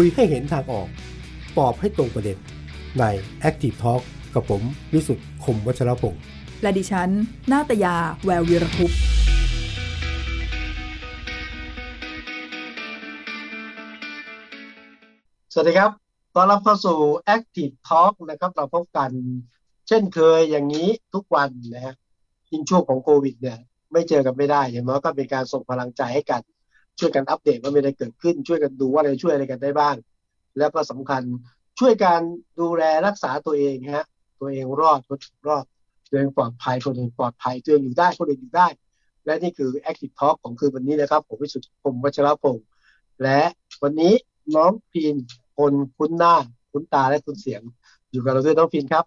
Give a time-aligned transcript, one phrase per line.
[0.00, 0.88] คุยให้เห็นทางออก
[1.58, 2.38] ตอบให้ตรงประเด็น
[2.98, 3.04] ใน
[3.48, 4.02] Active Talk
[4.34, 4.62] กับผม
[4.92, 6.22] วิสุทธ์คมวัชรพงศ์
[6.62, 7.10] และดิฉัน
[7.52, 9.00] นาตยา แวววีรคุปต์
[15.52, 15.90] สวัสดีครับ
[16.34, 16.98] ตอนรับเข้าสู่
[17.34, 19.10] Active Talk นะครับ เราพบกัน
[19.88, 21.94] เช่นเคยอย่างนี้ทุกวันนะฮะ
[22.50, 23.58] ยิ่งช่วงของโควิดเนี่ย
[23.92, 26.42] ไม่เจอกันไม่ได้อย่างน้อยก็เป็นการส่งพลังใจให้กัน
[27.00, 29.96] ช่วยกันอัปเดตว่ามีอะไรเกิดขึ้น ช่วยกันดูว่าอะไรช่วยอะไรกันได้บ้าง
[30.58, 31.22] แล้วก็สำคัญ
[31.78, 32.20] ช่วยกัน
[32.60, 34.06] ดูแลรักษาตัวเองฮะ
[34.40, 35.64] ตัวเองรอดคนอื่นรอด
[36.08, 38.66] ตัวเองปลอดภัยคนอื่นปลอดภัยตัวเองอยู่ได้คนอื่นอยู่ได้
[39.24, 42.66] และนี่คือ Active Talk ของคืนวันนี้นะครับ ผมวิสุทธิ์ผมวัชรพงศ์
[43.22, 43.40] และ
[43.82, 44.14] วันนี้
[44.54, 45.16] น้องพีน
[45.58, 46.34] คนคุ้นหน้า
[46.72, 47.62] คุ้นตาและคุ้นเสียง
[48.10, 49.04] อยู่กับเราด้วยน้องพีนครับ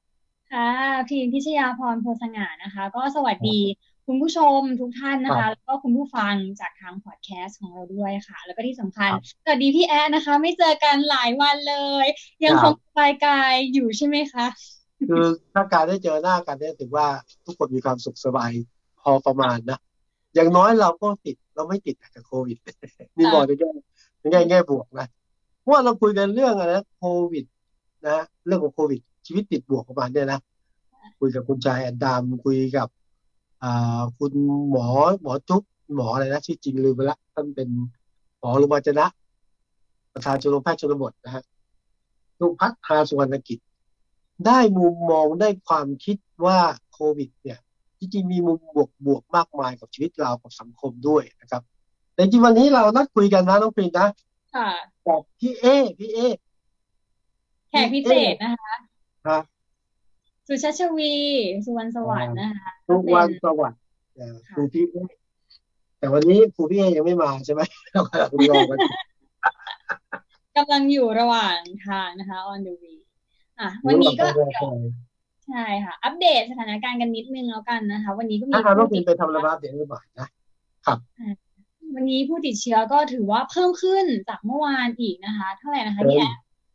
[0.54, 0.70] ค่ะ
[1.10, 3.60] พีนพิชยาพรโพสง่านะคะ ก็สวัสดี
[4.12, 12.08] คุณผู้ชมทุกท่านนะครัคะบแล้วก็คุณผู้ฟังจากทางพอดแคสต์ของเราด้วยค่ะ แล้วก็ที่สำคัญครับสวัสดีพี่แอดนะคะ ไม่เจอกันหลายวันเลย
[12.44, 14.46] ยังคครับงสบายกายอยู่ใช่ไหมคะ
[15.08, 17.08] คือถ้าการได้เจอหน้ากันเนี่ยถือว่า
[17.46, 18.52] ทุกคนมีความสุขสบาย
[19.02, 19.80] พอประมาณนะ
[20.36, 22.58] อย่างน้อยเราก็ติดเราไม่ติดจากโควิด
[23.18, 23.70] นี่บอกในแง่
[24.20, 25.08] ในแง่แง่บวกนะ
[25.60, 27.46] เพราะว่าเราคุยกันเรื่องอะไรนะโควิด
[28.08, 30.40] นะเรื่องของโควิด ชีวิตติดบวกประมาณเนี้ยนะ
[31.20, 32.99] คุยกับคุณชายแอนดามคุยกับอ่า
[34.18, 34.34] คุณ
[34.70, 34.88] หมอ
[35.22, 35.64] หมอจุ๊บ
[35.96, 37.70] หมออะไรนะชื่อจริงลืมไปละท่านเป็น
[38.40, 39.06] หมอโรงพยาบาลจนะ
[40.14, 41.44] ประธานชมรมแพทย์ชนบทนะฮะ
[42.40, 43.60] ลุงพัฒนาสุวรรณกิจ
[44.46, 46.60] ได้มุมมองได้ความคิดว่า
[46.94, 47.60] โควิด เนี่ย
[48.00, 51.62] จริงๆมีมุมบวกบวกมากมายกับชีวิตเรากับสังคมด้วยนะครับ
[52.14, 54.08] แต่จริงๆวันนี้เรานัดคุยกันนะน้องปรีนนะ
[54.56, 54.70] ค่ะ
[55.06, 55.66] กับพี่เอ
[56.00, 56.20] พี่เอ
[57.70, 58.76] แขกพิเศษนะคะ
[59.28, 59.40] ฮะ
[60.52, 61.14] สุชาชวี
[61.66, 63.80] สุวรรณสวัสดิ์นะคะทุกก็วันเป็นสวัสดิ์
[64.16, 64.96] เอ่อค่ะครูพี่เอ
[66.00, 67.62] แต่วันนี้ครูพี่เอยังไม่มาใช่ไหม
[67.94, 68.92] เรากำลังรอกันอยู่
[70.58, 73.00] กำลังอยู่ระหว่างทางนะคะ on the way
[73.60, 74.78] อะ วันนี้ก็ระหว่างเดี๋ยวทาง
[75.48, 80.28] ใช่ค่ะ อัปเดตสถานการณ์กันนิดนึงแล้วกันนะคะ วันนี้ก็มีถ้าเราต้องผู้ปีตินดไปทำระบาดเดี๋ยวไม่บ่ายนะ
[81.96, 86.26] วันนี้ผู้ติดเชื้อก็ถือว่าเพิ่มขึ้นจากเมื่อวานอีกนะคะ เท่าไหร่นะคะเต็พี่มแอ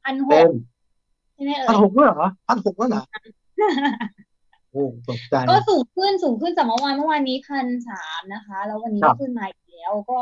[0.04, 0.50] พันหเต็กม
[1.34, 3.43] ใช่ไหมเอ่พันยหกแล้วเหรอพันหกแล้วเหรอโอ้ต
[5.18, 10.18] กใจก็สูงขึ้นสูงขึ้นจากเมื่อวานเมื่อวานนี้พันสามนะคะ แล้ววันนี้ครัก็บขึ้นมาอีกแล้วก็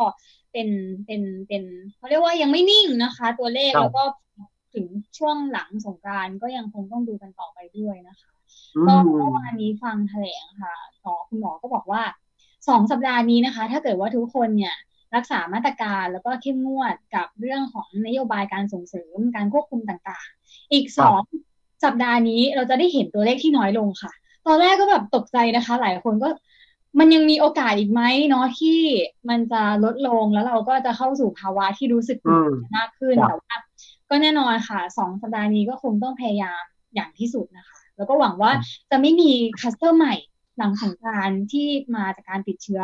[0.53, 0.69] เป็น
[1.07, 1.63] เป็นเป็น
[1.97, 4.05] เขาเรียกว่ายังไม่นิ่งนะคะ ตัวเลขครับแล้วก็
[4.75, 4.87] ถึง
[5.19, 8.31] ช่วงหลังสงกรานต์ก็ยังคงต้องดูกันต่อไปด้วยนะคะ
[8.77, 12.03] อืก็มเมื่อวานนี้ฟังแถลงค่ะหมอคุณหมอก็บอกว่า
[12.69, 14.75] สองสัปดาห์นี้นะคะ ถ้าเกิดว่าทุกคนเนี่ย
[15.15, 21.21] รักษามาตรการแล้วก็เข้มงวดกับเรื่องของนโยบายการส่งเสริมการควบคุมต่างๆ อีกสอง
[21.85, 24.13] สัปดาห์นี้เราจะได้เห็นตัวเลขที่น้อยลงค่ะ
[24.47, 26.29] ตอนแรกก็แบบตกใจนะคะ หลายคนก็
[26.99, 28.79] มันยังมีโอกาสอีกไหมเนาะที่
[29.29, 33.57] มันจะลดลงแล้วเราก็จะเข้าสู่ภาวะที่รู้สึกอืมมากขึ้นครับแต่ว่า
[34.11, 36.63] ก็แน่นอนค่ะสองสัปดาห์นี้ก็คงต้องพยายาม
[36.95, 38.53] อย่างที่สุดนะคะ แล้วก็หวังว่า
[38.91, 40.15] จะไม่มีคลัสเตอร์ใหม่
[40.59, 41.67] หลังสงกรานต์ที่
[41.97, 42.83] มาจากการติดเชื้อ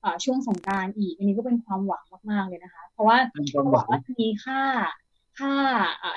[0.00, 4.60] เอ่อช่วงสงกรานต์อีก อันนี้ก็เป็นความหวังมาก ๆ เลยนะคะ เพราะว่าเป็นความเขาหบวัอกงว่าจะมีค่า
[5.38, 5.54] ค่า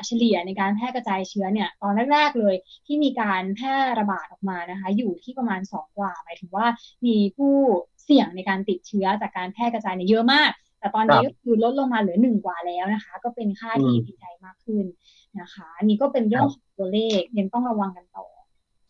[0.06, 2.56] เฉลี่ยในการแพร่กระจายเชื้อเนี่ยตอนแรก ๆ เลย
[2.86, 6.68] ที่มีการแพร่ระบาดออกมานะคะ อยู่ที่ประมาณสองกว่า หมายถึงว่า
[7.06, 7.54] มีผู้
[8.04, 14.86] เสี่ยงในการติดเชื้อจากการแพร่กระจายเนี่ยเยอะมาก แต่ตอนนี้ก็คือลดลงมาเหลือหนึ่งกว่าแล้วนะคะ ก็เป็นค่าที่ดีใจมากขึ้น
[15.40, 18.25] นะคะอันนี้ก็เป็นเรื่องของตัวเลขยังต้องระวังกันต่อ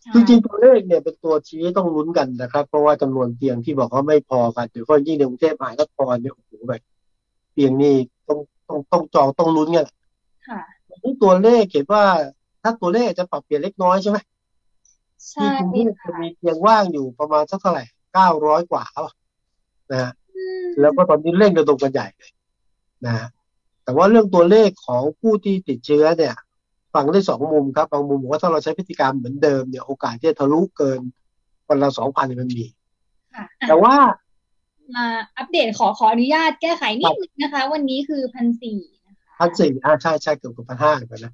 [0.02, 6.82] ใช่จริงๆตัวเลขเนี่ยเป็นตัวชี้ต้องลุ้นกันนะครับ เพราะว่าจำนวนเตียงที่บอกว่าไม่พอกันโดยเฉพาะยิ่งในกรุงเทพมหานครเนี่ยโอ้โหแบบ
[7.54, 7.96] เตียงนี่
[8.28, 9.86] ต้องต้องต้องจองต้องลุ้นกัน
[10.48, 10.62] ค่ะ
[11.04, 12.04] นี่ตัวเลขเห็นว่า
[12.62, 14.18] ถ้าตัวเลขจะปรับเปลี่ยนเล็กน้อยใช่ไหม
[15.30, 17.84] ใช่ที่กรุงเทพจะค่ะมีเตียงว่างอยู่ประมาณสักเท่าไหร่
[18.14, 19.14] เก้าร้อยกว่าป่ะ
[19.92, 22.32] นะฮะอืมแล้วก็ตอนนี้เร่งระดมกันใหญ่เลย
[23.06, 23.28] นะฮะ
[23.84, 26.36] แต่ว่าเรื่องตัวเลขของผู้ที่ติดเชื้อเนี่ย
[26.94, 31.00] ฟังได้สองมุมครับบางมุมบอกว่าถ้าเราใช้พฤติกรรมเหมือนเดิมเนี่ยโอกาสที่จะทะลุเกิน
[31.68, 32.66] วันละสองพันมันมี
[33.36, 33.96] ค่ะแต่ว่า
[34.96, 35.06] มา
[35.38, 38.95] อัปเดตขอขออนุญาตแก้ไขนิดนึงนะคะ วันนี้คือพันสี่นะคะ
[39.38, 41.34] พันสี่อ่าใช่ใช่เกือบกับพันห้าไปนะ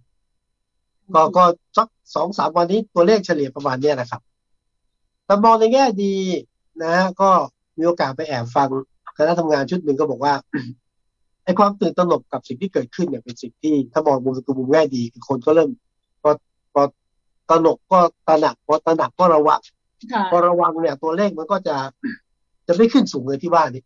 [1.13, 1.44] ก็ก็
[1.77, 4.21] สักสองสามวันนี้ตัวเลขเฉลี่ยประมาณเนี้ยนะครับ
[5.25, 6.13] แต่มองในแง่ดี
[6.81, 7.30] นะฮะก็
[7.77, 8.69] มีโอกาสไปแอบฟัง
[9.18, 10.33] คณะทำงานชุดหนึ่งก็บอกว่า
[11.44, 15.69] ไอ้ความตื่นตระหนกกับสิ่งที่เกิดขึ้นเนี่ยเป็นสิ่งที่ถ้ามองมุมคือมุมแง่ดีคือคนก็เริ่ม
[16.21, 16.31] พอ
[16.74, 16.81] พอ
[17.50, 19.59] ตระหนกก็ตระหนักพอตระหนักก็ระวัง
[20.12, 21.75] ค่ะพอระวังเนี่ย ตัวเลขมันก็จะ
[22.68, 23.83] จะไม่ขึ้นสูงเลยที่ว่านี้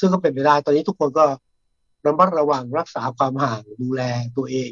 [0.00, 1.24] ซึ่งก็เป็นไปได้ตอนนี้ทุกคนก็
[2.06, 4.02] ระมัดระวังรักษาความห่างดูแล
[4.36, 4.70] ตัวเอง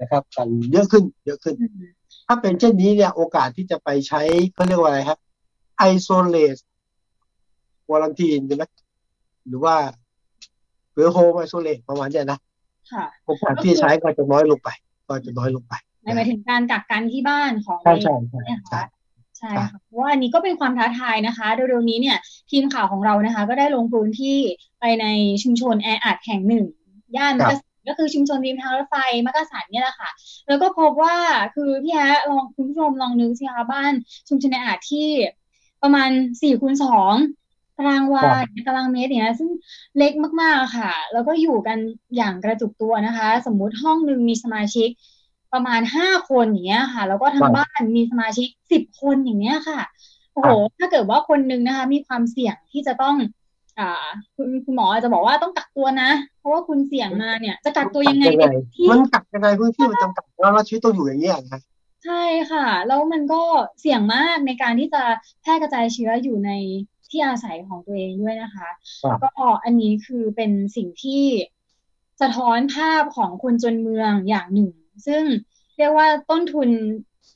[0.00, 1.92] นะครับกันเยอะขึ้น เยอะขึ้นอืม
[2.26, 4.22] ถ้าเป็นเช่นนี้เนี่ย โอกาสที่จะไปใช้
[4.54, 5.18] เขาเรียกว่าอะไรครับ
[5.92, 6.60] isolate
[7.90, 8.64] วอลันทีนใช่ไหม
[9.46, 9.76] หรือว่า
[10.92, 12.38] หรือ home isolate ประมาณเนี้ยนะ
[12.92, 14.68] ค่ะโอกาสที่ใช้ก็จะน้อยลงไป
[15.08, 15.74] ก็จะน้อยลงไป
[16.16, 18.60] หมายถึงการกักกันที่บ้านของใช่ในใช่ใช่เนี่ย
[19.42, 22.16] ใช่ค่ะใช่ค่ะเพราะว่าอันนี้ก็เป็นความท้าทายนะคะเร็วๆนี้เนี่ย
[22.50, 24.38] ทีมข่าวของเรานะคะ ก็ได้ลงพื้นที่
[24.80, 25.06] ไปใน
[25.42, 26.64] ชุมชนแออัดแห่งหนึ่ง
[27.16, 28.96] ย่านมักกะสันก็คือชุมชนริมทางรถไฟ
[29.26, 30.10] มักกะสันเนี่ยแหละค่ะ
[30.48, 31.16] แล้วก็พบว่า
[31.54, 33.92] คือพี่แฮะลองคุณผู้ชมลองนึกสิคะบ้าน
[34.28, 35.08] ชุมชนแออัดที่
[35.82, 36.10] ประมาณ
[36.42, 37.14] สี่คูณสอง
[37.78, 38.28] ตารางวา
[38.66, 39.50] ตารางเมตรอย่างเงี้ยซึ่ง
[39.98, 40.12] เล็ก
[40.42, 41.78] มากๆค่ะ แล้วก็อยู่กัน
[42.16, 44.88] อย่างกระจุกตัวนะคะ สมมุติห้องหนึ่งมีสมาชิก
[45.52, 49.80] ประมาณห้าคนอย่างเงี้ยค่ะ แล้วก็ทางบ้านมีสมาชิกสิบคนอย่างเงี้ยค่ะ
[50.34, 53.16] โอ้โหถ้าเกิดว่าคนหนึ่งนะคะ มีความเสี่ยงที่จะต้อง
[53.78, 54.06] อ่า
[54.36, 58.44] คุณคุณหมอจะบอกว่าต้องกักตัวนะ เพราะว่าคุณเสี่ยงมาเนี่ย จะกักตัวยังไงใน
[58.76, 61.60] ที่มันกักยังไงพื้นที่มันจำกัดแล้วเราชีวิตต้องอยู่อย่างนี้ยนะ
[62.04, 63.42] ใช่ค่ะ แล้วมันก็
[63.80, 65.02] เสี่ยงมากในการที่จะ
[65.42, 66.50] แพร่กระจายเชื้ออยู่ใน
[67.10, 68.68] ที่อาศัยของตัวเองด้วยนะคะ
[69.22, 71.24] ก็อันนี้คือเป็นสิ่งที่
[72.20, 74.70] สะท้อนภาพของคนจนเมืองอย่างหนึ่ง
[75.06, 75.22] ซึ่ง
[75.76, 76.68] เรียกว่าต้นทุน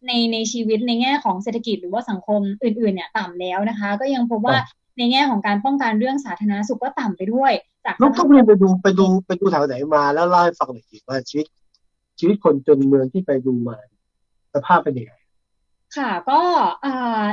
[0.07, 4.57] ในในชีวิตในแง่ของเศรษฐกิจหรือว่าสังคมอื่นๆเนี่ยต่ำแล้วนะคะ ก็ยังพบว่า
[4.99, 7.53] ในแง่ของการป้องกันเรื่องสาธารณสุขก็ต่ำไปด้วย
[7.85, 11.47] จากน้องต้องเรียนไปดูไปดูไปดูแถวไหนมาแล้วเล่าให้ฟังหน่อยสิว่าชีวิต
[12.19, 13.77] ชีวิตคนจนเมืองที่ไปดูมา
[14.55, 15.13] สภาพเป็นยังไง
[15.97, 16.41] ค่ะก็
[16.85, 17.25] อ่า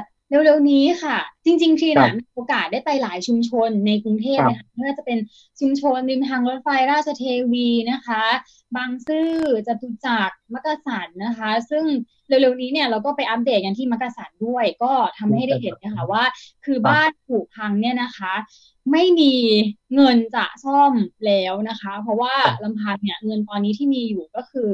[0.46, 5.18] เร็วๆนี้ค่ะ จริงๆทีนะมีโอกาสได้ไปหลายชุมชนในกรุงเทพนะคะไม่ว่าจะเป็น
[5.60, 8.24] ชุมชนริมทางรถไฟราชเทวีนะคะ
[8.76, 9.32] บางซื่อ
[9.68, 11.86] จตุจักรมักกะสันนะคะ ซึ่ง
[12.28, 16.24] เร็วๆนี้เนี่ยเราก็ไปอัปเดตกันที่มักกะสันด้วย ก็ทำให้ได้เห็นนะคะว่า
[16.66, 18.34] คือบ้านผุพังเนี่ยนะคะ
[18.92, 19.34] ไม่มี
[19.96, 20.94] เงินจะซ่อม
[21.26, 24.72] แล้วนะคะ เพราะว่าลำพังเนี่ยเงินตอนนี้ที่มีอยู่ก็คือ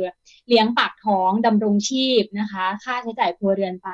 [0.47, 3.89] เลี้ยงปากท้องดำรงชีพนะคะ ค่าใช้จ่ายครัวเรือนไป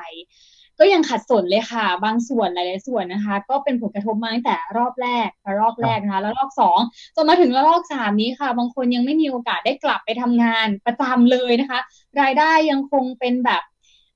[0.78, 5.28] ก็ยังขัดสนเลยค่ะ บางส่วนหลายๆส่วนนะคะ ก็เป็นผลกระทบมาตั้งแต่รอบแรก
[5.60, 6.78] รอบแรกนะคะแล้วรอบสอง
[7.16, 11.80] จนมาถึงรอบสามนี้ค่ะ บางคนยังไม่มีโอกาสได้กลับไปทำงานประจำเลยนะคะ
[12.20, 13.62] รายได้ยังคงเป็นแบบ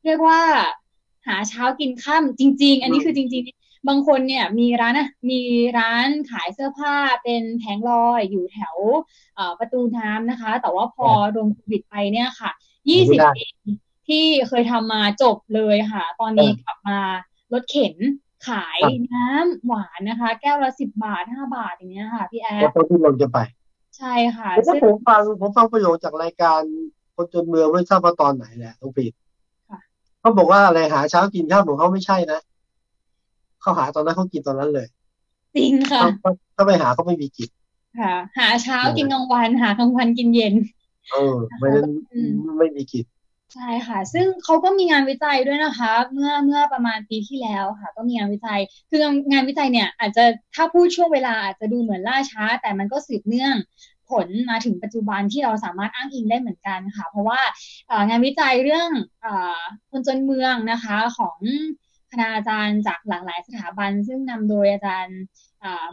[0.05, 0.41] เรียกว่า
[1.27, 5.41] หาเช้ากินค่ำจริง ๆ อันนี้คือจริง ๆบางคนเนี่ยมีร้านนะมี
[5.79, 8.77] ร้านขายเสื้อผ้าเป็นแผงลอยอยู่แถว
[9.59, 12.51] ประตูน้ำนะคะ แต่ว่าพอโดนโควิดไปเนี่ยค่ะ
[12.91, 13.45] ยี่สิบปี
[14.11, 16.99] ที่เคยทำมาจบเลยค่ะ ตอนนี้กลับมา
[17.53, 17.95] รถเข็น
[18.49, 18.81] ขาย
[19.13, 23.39] น้ำหวานนะคะ แก้วละสิบบาทห้าบาทอย่างเงี้ยค่ะ พี่แอดตอนที่เราจะไป
[23.99, 26.61] ใช่ค่ะผมผมฟังผมฟังประโยชน์จากรายการ
[27.15, 29.13] คนจนเมืองไม่ทราบว่าตอนไหนแหละต้องปิด
[30.21, 32.41] เขาบอกว่าอะไรหาเช้ากินข้าวของเขาไม่ใช่นะ
[33.61, 34.87] เขาหาตอนนั้นเขากินตอนนั้นเลย
[35.57, 36.03] จริงค่ะ
[36.57, 37.51] ถ้าไปหาเขาไม่มีกิน
[38.01, 40.55] ค่ะ หาเช้ากินกลางวันหากลางวันกินเย็น
[41.13, 41.91] เออไม่นั้น
[42.59, 43.05] ไม่มีกิน
[43.55, 48.61] ใช่ค่ะ ซึ่งเขาก็มีงานวิจัยด้วยนะคะ เมื่อเมื่อประมาณปีที่แล้วค่ะ ก็มีงานวิจัย
[48.91, 48.99] คือ
[49.33, 50.25] งานวิจัยเนี่ย อาจจะ
[50.55, 53.55] ถ้าพูดช่วงเวลาอาจจะดูเหมือนล่าช้า แต่มันก็สืบเนื่อง
[54.11, 57.41] ผลมาถึงปัจจุบันที่เราสามารถอ้างอิงได้เหมือนกันค่ะ เพราะว่า
[58.09, 58.91] งานวิจัยเรื่อง
[59.91, 61.39] คนจนเมืองนะคะของ
[62.11, 65.21] คณาจารย์จากหลากหลายสถาบัน ซึ่งนำโดยอาจารย์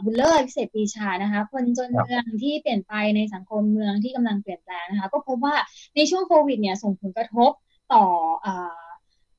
[0.04, 5.56] บุลเลอร์พิเศษปีชานะคะ คนจนเมืองที่เปลี่ยนไปในสังคมเมืองที่กำลังเปลี่ยนแปลงนะคะ ก็พบว่า
[5.96, 7.50] ในช่วงโควิดเนี่ยส่งผลกระทบ
[7.92, 8.04] ต่อ
[8.44, 8.46] อ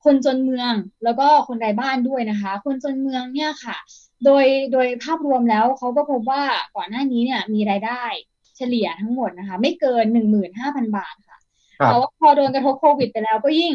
[0.04, 0.74] คนจนเมือง
[1.04, 3.78] แล้วก็คนไร้บ้านด้วยนะคะ คนจนเมืองเนี่ยค่ะ
[4.26, 6.44] โดยโดยภาพรวมแล้วเขาก็พบว่า
[6.76, 8.04] ก่อนหน้านี้เนี่ยมีรายได้
[8.58, 11.29] เฉลี่ยทั้งหมดนะคะ ไม่เกินหนึ่งหมื่นห้าพันบาทค่ะ
[11.88, 13.74] แต่ว่าพอโดนกระทบโควิดไปแล้วก็ยิ่ง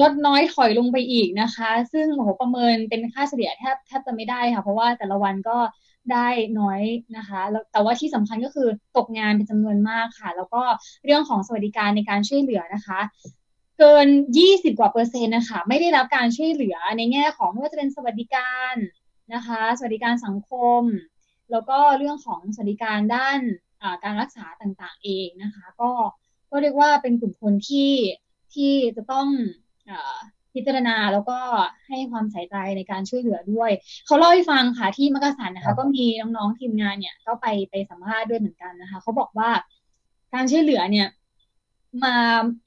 [0.00, 5.58] ลดน้อยถอยลงไปอีกนะคะ ซึ่งโอ้โหประเมินเป็นค่าเฉลี่ยแทบแทบจะไม่ได้ค่ะ เพราะว่าแต่ละวันก็
[6.12, 6.28] ได้
[6.60, 6.80] น้อย
[7.16, 10.62] นะคะแล้วแต่ว่าที่สำคัญก็คือตกงานเป็นจำนวนมากค่ะ แล้วก็
[11.04, 13.00] เรื่องของสวัสดิการในการช่วยเหลือนะคะ
[13.78, 14.06] เกิน
[14.44, 18.74] 20 กว่าเปอร์เซ็นต์นะคะ ไม่ได้รับการช่วยเหลือในแง่ของไม่ว่าจะเป็นสวัสดิการ
[19.34, 20.82] นะคะ สวัสดิการสังคม
[21.50, 23.38] แล้วก็เรื่องของสวัสดิการด้าน
[24.04, 25.90] การรักษาต่างๆเองนะคะ ก็
[26.50, 27.92] ก็เรียกว่าเป็นกลุ่มคนที่
[28.54, 29.26] ที่จะต้อง
[29.90, 29.92] อ
[30.54, 31.38] พิจารณาแล้วก็
[31.88, 33.70] ให้ความใส่ใจในการช่วยเหลือด้วย
[34.06, 39.50] เขาเล่าให้ฟังค่ะที่มักกะสันนะคะ ก็มีน้องๆทีมงานเนี่ย ก็ไปไปสัมภาษณ์ด้วยเหมือนกันนะคะ เขาบอกว่า
[40.34, 41.08] การช่วยเหลือเนี่ย
[42.04, 42.16] มา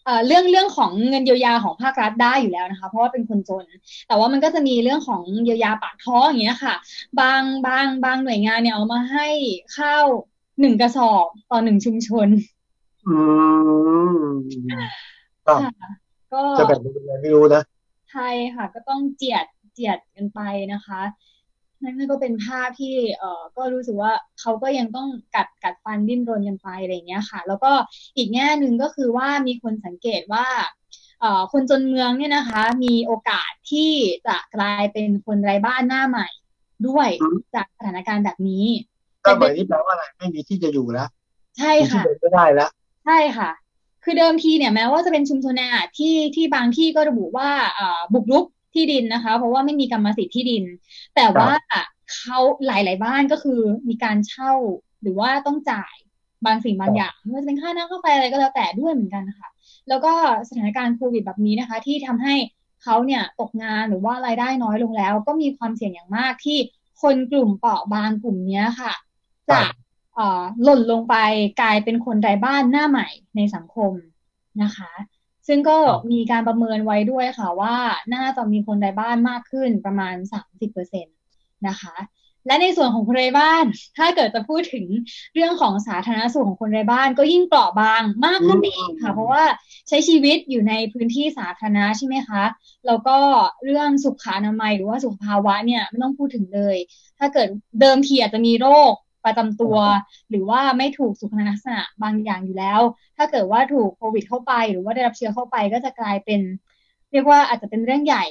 [0.03, 3.65] เอ่อเรื่องเรื่องของเงินเยียวยาของภาครัฐได้อยู่แล้วนะคะ เพราะว่าเป็นคนจน
[4.07, 6.75] แต่ว่ามันก็จะมีเรื่องของเยียวยาปากท้องอย่างเงี้ยค่ะ
[7.19, 9.27] บางบางบางหน่วยงานเนี่ยเอามาให้
[9.77, 10.05] ข้าว
[10.59, 12.27] หนึ่งกระสอบต่อหนึ่งชุมชน
[13.09, 13.19] อื
[14.21, 14.25] ม
[15.47, 15.53] ก็
[16.33, 17.63] ก็จะแบ่งเป็นยังไงไม่รู้นะ
[18.11, 20.39] ใช่ค่ะ ก็ต้องเจียดเจียดกันไป
[20.73, 21.01] นะคะ
[21.83, 27.71] นั่นก็เป็นภาพที่เอ่อก็รู้สึกว่าเขาก็ยังต้องกัดกัดฟันดิ้นรนกันไปอะไรเงี้ยค่ะ แล้วก็
[28.17, 30.47] อีกแง่หนึ่งก็คือว่ามีคนสังเกตว่า
[31.21, 33.91] เอ่อคนจนเมืองเนี่ยนะคะ มีโอกาสที่
[34.27, 36.27] จะกลายเป็นคนไร้บ้านหน้าใหม่
[36.87, 37.09] ด้วย
[37.55, 38.65] จากสถานการณ์แบบนี้
[39.25, 41.09] ก็หมายนี้แปลว่าอะไรไม่มีที่จะอยู่แล้ว
[41.57, 42.69] ใช่ค่ะที่เดินไม่ได้แล้ว
[43.09, 43.49] ช่ค่ะ
[44.03, 50.63] คือเดิมทีเนี่ยแม้ว่าจะเป็นชุมชนแออัดที่ที่บางที่ก็ระบุว่าอ่าบุกรุกที่ดินนะคะ เพราะว่าไม่มีกรรมสิทธิ์ที่ดิน
[51.15, 51.51] แต่ว่า
[52.15, 54.53] เขาหลาย ๆ บ้านก็คือมีการเช่า
[55.01, 55.95] หรือว่าต้องจ่าย
[56.45, 59.49] บางสิ่งบางอย่างไม่ว่าจะเป็นค่าน้ำค่าไฟอะไรก็แล้วแต่ด้วยเหมือนกันค่ะ
[59.89, 60.13] แล้วก็
[60.49, 62.35] สถานการณ์โควิดแบบนี้นะคะ ที่ทำให้
[62.83, 66.57] เขาเนี่ยตกงานหรือว่ารายได้น้อยลงแล้ว ก็มีความเสี่ยงอย่างมากที่
[67.01, 68.93] คนกลุ่มเปราะบางกลุ่มเนี้ยค่ะ
[69.49, 69.67] จะเอ่อ
[70.63, 71.15] หล่นลงไป
[71.61, 73.91] กลายเป็นคนไร้บ้านหน้าใหม่ในสังคม
[74.63, 74.91] นะคะ
[75.47, 75.77] ซึ่งก็
[76.11, 77.75] มีการประเมินไว้ด้วยค่ะว่า
[78.13, 80.15] น่าจะมีคนไร้บ้านมากขึ้นประมาณ
[80.71, 81.05] 30%
[81.67, 81.95] นะคะ
[82.47, 83.65] และในส่วนของคนไร้บ้าน
[83.97, 84.85] ถ้าเกิดจะพูดถึง
[85.33, 89.43] เรื่องของสาธารณสุขของคนไร้บ้าน ก็ยิ่งเปราะบางมากขึ้นไปอีกค่ะ เพราะว่า
[89.87, 92.43] ใช้ชีวิตอยู่ในพื้นที่สาธารณะใช่ไหมคะ
[92.87, 93.17] แล้วก็
[93.65, 96.77] เรื่องสุขอนามัยหรือว่าสุขภาวะเนี่ยไม่ต้องพูดถึงเลย
[97.19, 97.47] ถ้าเกิด
[97.81, 98.93] เดิมทีอาจจะมีโรค
[99.25, 99.77] ประจำตัว
[100.29, 102.81] หรือว่าไม่ถูกสุขลักษณะบางอย่างอยู่แล้ว
[103.17, 106.41] ถ้าเกิดว่าถูกโควิดเข้าไป หรือว่าได้รับเชื้อเข้าไปก็จะกลายเป็น
[107.11, 108.25] เรียกว่าอาจจะเป็นเรื่องใหญ่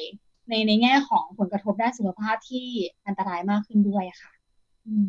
[0.49, 2.67] ในในแง่ของผลกระทบด้านสุขภาพที่
[3.07, 4.33] อันตรายมากขึ้นด้วยค่ะ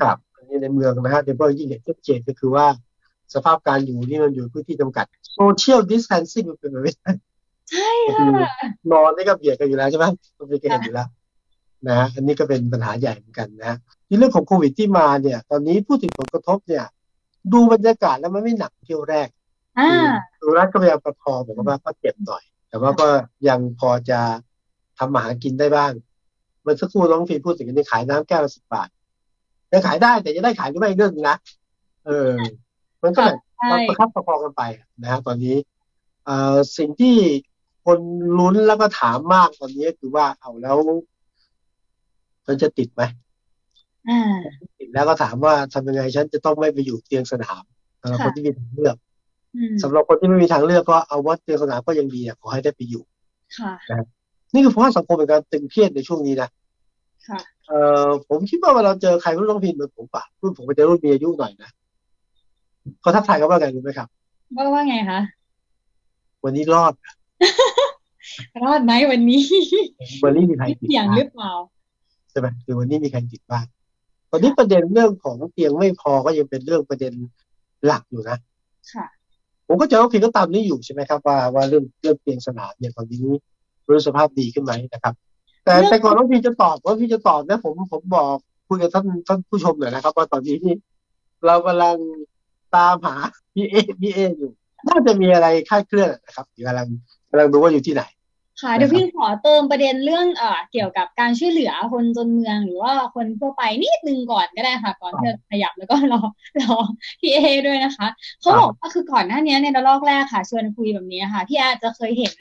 [0.01, 2.65] ครับอันนี้ในเมืองนะฮะโดยเฉพาะยิ่งเห็นชัดเจนก็คือว่า
[3.33, 7.11] สภาพการอยู่นี่มันอยู่พื้นที่จำกัดโซเชียลดิส a ทนซิ่งมันเป็นไปไม่ได้
[7.71, 8.25] ใช่ค่ะ
[8.91, 10.05] นอนนี่ก็เบียดกันอยู่แล้วใช่ไหม
[10.37, 11.07] มันเป็นกันอยู่แล้ว
[11.87, 16.85] นะฮะอันนี้ก็เป็นปัญหาใหญ่เหมือนกันนะที่เรื่องของโควิดที่มาเนี่ย ตอนนี้พูดถึงผลกระทบเนี่ย
[17.53, 19.27] ดูบรรยากาศแล้วมันไม่หนักเที่ยวแรก
[19.79, 23.07] อ่าดูรัฐก็พยายามประคองบอกว่าก็เจ็บหน่อย แต่ว่าก็
[23.47, 24.19] ยังพอจะ
[24.97, 25.91] ทำมาหากินได้บ้าง
[26.61, 28.89] เมื่อสักครู่น้องฟีพูดถึงกันนี่ขายน้ำแก้วละสิบบาท
[29.71, 31.37] ยังขายได้แต่จะได้ขายหรือไม่เรื่องนึงนะ
[32.05, 32.31] เออ
[33.03, 34.63] มันก็แบบใช่ประคับประคองกันไป
[35.01, 35.55] นะฮะตอนนี้
[36.25, 37.15] เอ่อสิ่งที่
[37.85, 37.99] คน
[38.39, 40.77] ลุ้นแล้วก็ถามมากตอนนี้คือว่าเอาแล้ว
[42.49, 43.03] ฉันจะติดไหม
[44.09, 44.37] อ่า
[44.79, 47.61] ติดแล้วก็ถามว่าทำยังไงฉันจะต้องไม่ไปอยู่เตียงสนาม
[48.01, 48.95] สำหรับค่ะคนที่มีทางเลือก
[49.55, 53.03] อืมสำหรับคนที่ไม่มีทางเลือกก็เอาว่าเตียงสนามก็ยังดีอะขอให้ได้ไปอยู่
[53.57, 53.73] ค่ะ
[54.53, 56.49] นี่คือเพราะว่าสังคมเป็นการตึงเครียดในช่วงนี้นะ
[57.27, 61.69] ค่ะเอ่อผมคิดว่าเวลาเราเจอใครรุ่นน้องพิมพ์เหมือนผมป่ะรุ่นผมเป็นรุ่นมีอายุหน่อยนะ
[63.01, 64.07] เขาทักทายกันว่าไงรู้ไหมครับ
[64.55, 65.19] ว่าว่าไงคะ
[66.43, 66.93] วันนี้รอด
[68.63, 69.43] รอดไหมวันนี้
[70.23, 73.65] วันนี้มีใครติดเสี่ยงบ้างหรือเปล่าใช่ไหมคือวันนี้มีใครติดบ้าง
[74.31, 77.13] ตอนนี้ประเด็นเรื่องของเตียงไม่พอก็ยังเป็นเรื่องประเด็น
[77.85, 78.37] หลักอยู่นะ
[78.93, 79.05] ค่ะ
[79.67, 83.25] ผมก็เจอว่าพิมพ์ก็ตามนี้อยู่ใช่ไหมครับว่าว่าเรื่องเรื่องเตียงสนามเนี่ยตอนนี้
[83.87, 85.13] รู้สภาพดีขึ้นไหมนะครับ
[85.63, 88.35] แต่เรื่องแต่ก่อนว่าพี่จะตอบว่าพี่จะตอบนะผมผมบอก
[88.67, 90.75] คุยกับท่านท่านผู้ชมหน่อยนะครับ ว่าตอนนี้นี่
[91.45, 91.97] เรากำลัง
[92.75, 93.15] ตามหา
[93.53, 94.51] พี่เอพี่เออยู่
[94.87, 96.87] น่าจะมีอะไรคลาดเคลื่อนนะครับเดี๋ยวกำลัง
[97.29, 98.03] กำลังดูว่าอยู่ที่ไหน
[98.61, 106.21] ค่ะเดี๋ยวพี่ขอเติมประเด็นเรื่องเอ่อเกี่ยวกับการช่วยเหลือคนจนเมืองหรือว่าคนทั่วไปนิดนึงก่อนก็ได้ค่ะ ก่อนที่จะขยับแล้วก็รอ
[106.61, 106.75] รอ
[107.21, 108.07] พี่เอด้วยนะคะ
[108.39, 112.33] เขาบอกว่าคือก่อนหน้านี้ในระลอกแรกค่ะ ชวนคุยแบบนี้ค่ะพี่อาจจะเคยเห็น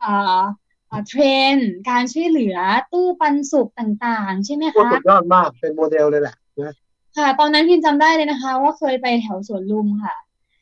[0.00, 0.40] เอ่อ
[0.88, 1.22] เอ่อเทร
[1.52, 2.56] นด์การช่วยเหลือ
[2.92, 6.74] ตู้ปันสุกต่างๆ ใช่ไหมโอ้คะสุดยอดมากเป็นโมเดลเลยแหละนะ
[7.16, 10.16] ค่ะ ตอนนั้นพิมจำได้เลยนะคะ ว่าเคยไปแถวสวนลุมค่ะ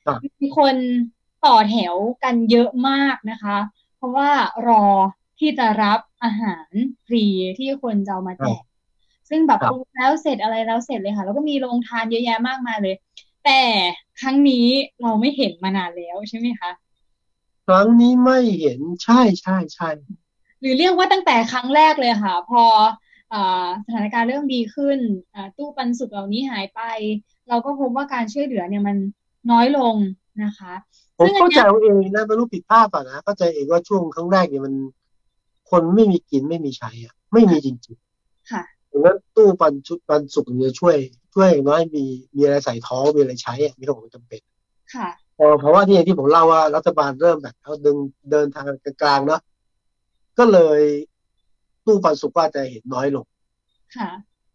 [0.07, 0.75] ครับมีคน
[1.47, 1.95] ต่อแถว
[2.25, 4.31] กันเยอะมากนะคะเพ ราะว่า
[4.69, 4.85] รอ
[5.39, 6.71] ที่จะรับอาหาร
[7.07, 7.25] ฟรี
[7.59, 8.63] ที่คนจะเอามาแจก
[9.29, 12.97] ซึ่งแบบครับปรุงแล้วเสร็จอะไรแล้วเสร็จเลยค่ะ แล้วก็มีโรงทานเยอะแยะมากมายเลย
[13.45, 13.63] แต่
[14.21, 14.67] ครั้งนี้
[15.03, 16.71] เราไม่เห็นมานานแล้วใช่ไหมคะ
[17.67, 19.89] ครั้งนี้ไม่เห็นใช่ใช่ใช่
[20.61, 22.65] หรือเรียกว่าตั้งแต่ครั้งแรกเลยค่ะ พอ
[23.33, 24.99] อาสถานการณ์เริ่มดีขึ้น
[25.35, 26.81] อ่าตู้ปันสุกเหล่านี้หายไป
[27.49, 28.97] เราก็พบว่าการช่วยเหลือเนี่ยมัน
[29.51, 29.95] น้อยลง
[30.45, 30.75] นะคะ
[31.19, 34.75] ผมซึ่งอันเข้าใจเนี้ยเอาเองนะไม่รู้ผิดพลาดป่ะนะเข้าใจเองว่าช่วงครั้งแรกเนี่ยมัน
[35.71, 37.97] คนไม่มีกินไม่มีใช้อะ ไม่มีจริง
[38.51, 40.97] ค่ะๆดังนั้นตู้ปันชุดปันสุกเนี่ยช่วย
[41.35, 42.05] ช่วยอย่างน้อยมี
[42.35, 44.43] มีอะไรใส่ท้องมีอะไรใช้อะมีของจำเป็น
[44.95, 47.97] ค่ะพอเพราะว่าที่อย่างที่ผมเล่าว่ารัฐบาลเริ่มแบบเอาดึง
[48.31, 49.41] เดินทางกลางๆเนาะ
[50.39, 50.81] ก็เลย
[51.87, 53.27] ตู้ปันสุกก็อาจจะเห็นน้อยลง
[53.97, 54.11] ค่ะ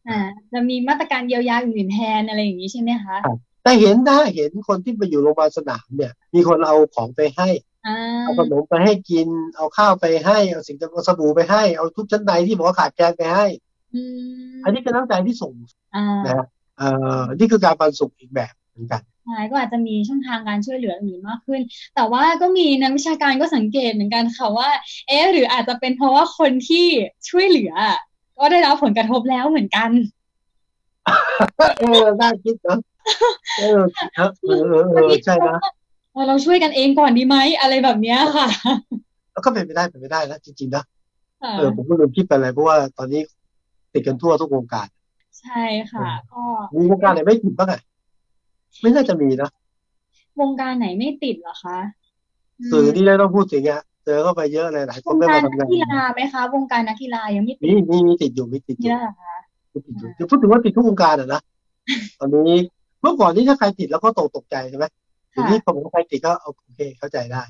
[0.07, 0.19] อ่า
[0.51, 7.49] จะมีมาตรการเยียวยาอื่นแทนอะไรอย่างนี้ใช่ไหมคะครับ แต่เห็นนะเห็นคนที่ไปอยู่โรงพยาบาลสนามเนี่ย มีคนเอาของไปให้
[7.87, 13.45] อ่าเอาขนมไปให้กิน เอาข้าวไปให้ เอาสิ่งเอาสบู่ไปให้ เอาทุกชั้นในที่บอกว่าขาดแคลนไปให้
[13.95, 14.01] อื
[14.51, 15.53] มอันนี้คือน้ำใจที่ส่ง
[15.95, 16.45] อ่านะฮะ
[16.77, 16.87] เอ่
[17.19, 21.61] อนี่คือการปันสุขอีกแบบเหมือนกันใช่ก็อาจจะมีช่องทางการช่วยเหลืออื่นมากขึ้น
[21.95, 24.69] แต่ว่าก็มีนักวิชาการก็สังเกตเหมือนกันค่ะว่า
[25.07, 26.85] เอ๊ะหรืออาจจะเป็นเพราะว่าคนที่
[27.29, 27.73] ช่วยเหลือ
[28.39, 29.89] ก็ได้รับผลกระทบแล้วเหมือนกัน
[31.79, 32.77] เออน่าคิดนะ
[33.59, 33.81] เออ
[34.17, 35.57] ครับเออเออเออใช่นะ
[36.11, 38.47] เออเราช่วยกันเองก่อนดีไหมอะไรแบบเนี้ยค่ะ
[39.31, 40.83] แล้วก็เป็นไปได้เป็นไปได้นะจริงๆนะ
[41.41, 43.21] ค่ะเออผมก็ลืมคิดไปเลยเพราะว่าตอนนี้
[43.93, 44.87] ติดกันทั่วทุกวงการ
[45.39, 46.41] ใช่ค่ะ ก็
[46.79, 47.81] มีวงการไหนไม่ติดบ้างอะ
[48.81, 49.49] ไม่น่าจะมีนะ
[50.39, 51.77] ววงการไหนไม่ติดเหรอคะ
[52.71, 59.35] สื่อที่ได้ต้องพูดถึงอะเจอเข้าไปเยอะเลยหลายควนงไม่การมานักทำงานกีฬาไหมคะ วงการนักกีฬายังไม่ติมีดมีมีติดอยู่มีติดอเยยู่อะเหรอคะ
[59.71, 61.41] มีติดอยู่จะพูดถึงว่าติดทุกวงการอะนะ
[62.19, 62.59] ตอนนี้
[63.01, 64.85] เมื่อก่อนนี้ถ้าใครติดแล้วก็ตกตกใจใช่ไหม
[65.33, 67.43] ทีค่ะนี้พอผมใครติดก็โอเคเข้าใจได้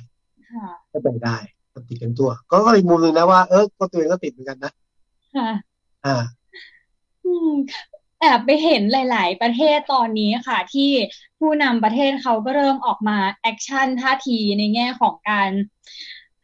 [0.52, 1.38] ค่ะเข้าใจได้
[1.74, 4.72] ก็ติดกันตัว ก็ก็อีกมุมหนึ่งนะว่าเออก็ตัวเองก็ติดเหมือนกันนะ
[5.36, 5.50] ค่ะ
[6.06, 6.16] อ่า
[7.26, 7.52] อืม
[8.20, 10.92] แอบไปเห็นหลาย ๆ ประเทศตอนนี้ค่ะ ที่
[11.40, 15.52] ผู้นำประเทศเขาก็เริ่มออกมา action ท่าทีในแง่ของการ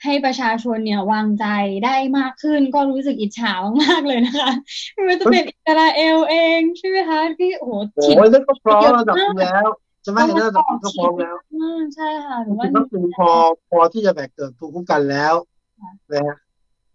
[0.08, 1.46] ให้ประชาชนเนี่ยวางใจ
[1.86, 4.52] ได้มากขึ้น ก็รู้สึกอิจฉามากๆเลยนะคะ
[4.94, 9.68] ไม่ว่าจะเป็นอิสราเอลเองใช่ไหมคะที่โอ้โหโอ้ฉีดยนั่นก็พร้อมระดับหนึงแล้ว
[10.04, 13.30] ใช่ไหมนั่นระดับหนึงก็พร้อมแล้วอืมใช่ค่ะหรือว่าจริงๆก็คือพอ
[13.70, 15.34] พอที่จะแบกเกิดภูมิคุ้มกันแล้ว
[15.80, 16.38] ค่ะนะฮะ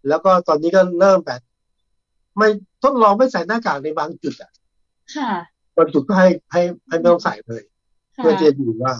[0.07, 1.41] แล้วก็ตอนนี้ก็เริ่มแบบ
[2.37, 2.47] ไม่
[2.83, 4.51] ทดลองไม่ใส่หน้ากากในบางจุดอะ
[5.15, 5.33] ค่ะ
[5.77, 7.63] บางจุดก็ให้ให้ให้ไม่ต้องใส่เลย
[8.17, 8.93] ค่ะเพื่อจะดูว่า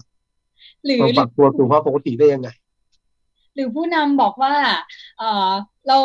[0.86, 2.50] หรือเราปรับตัวสู่ภาวะปกติได้ยังไง
[3.56, 4.56] หรือผู้นำบอกว่า
[5.18, 5.52] เออ
[5.88, 5.98] เรา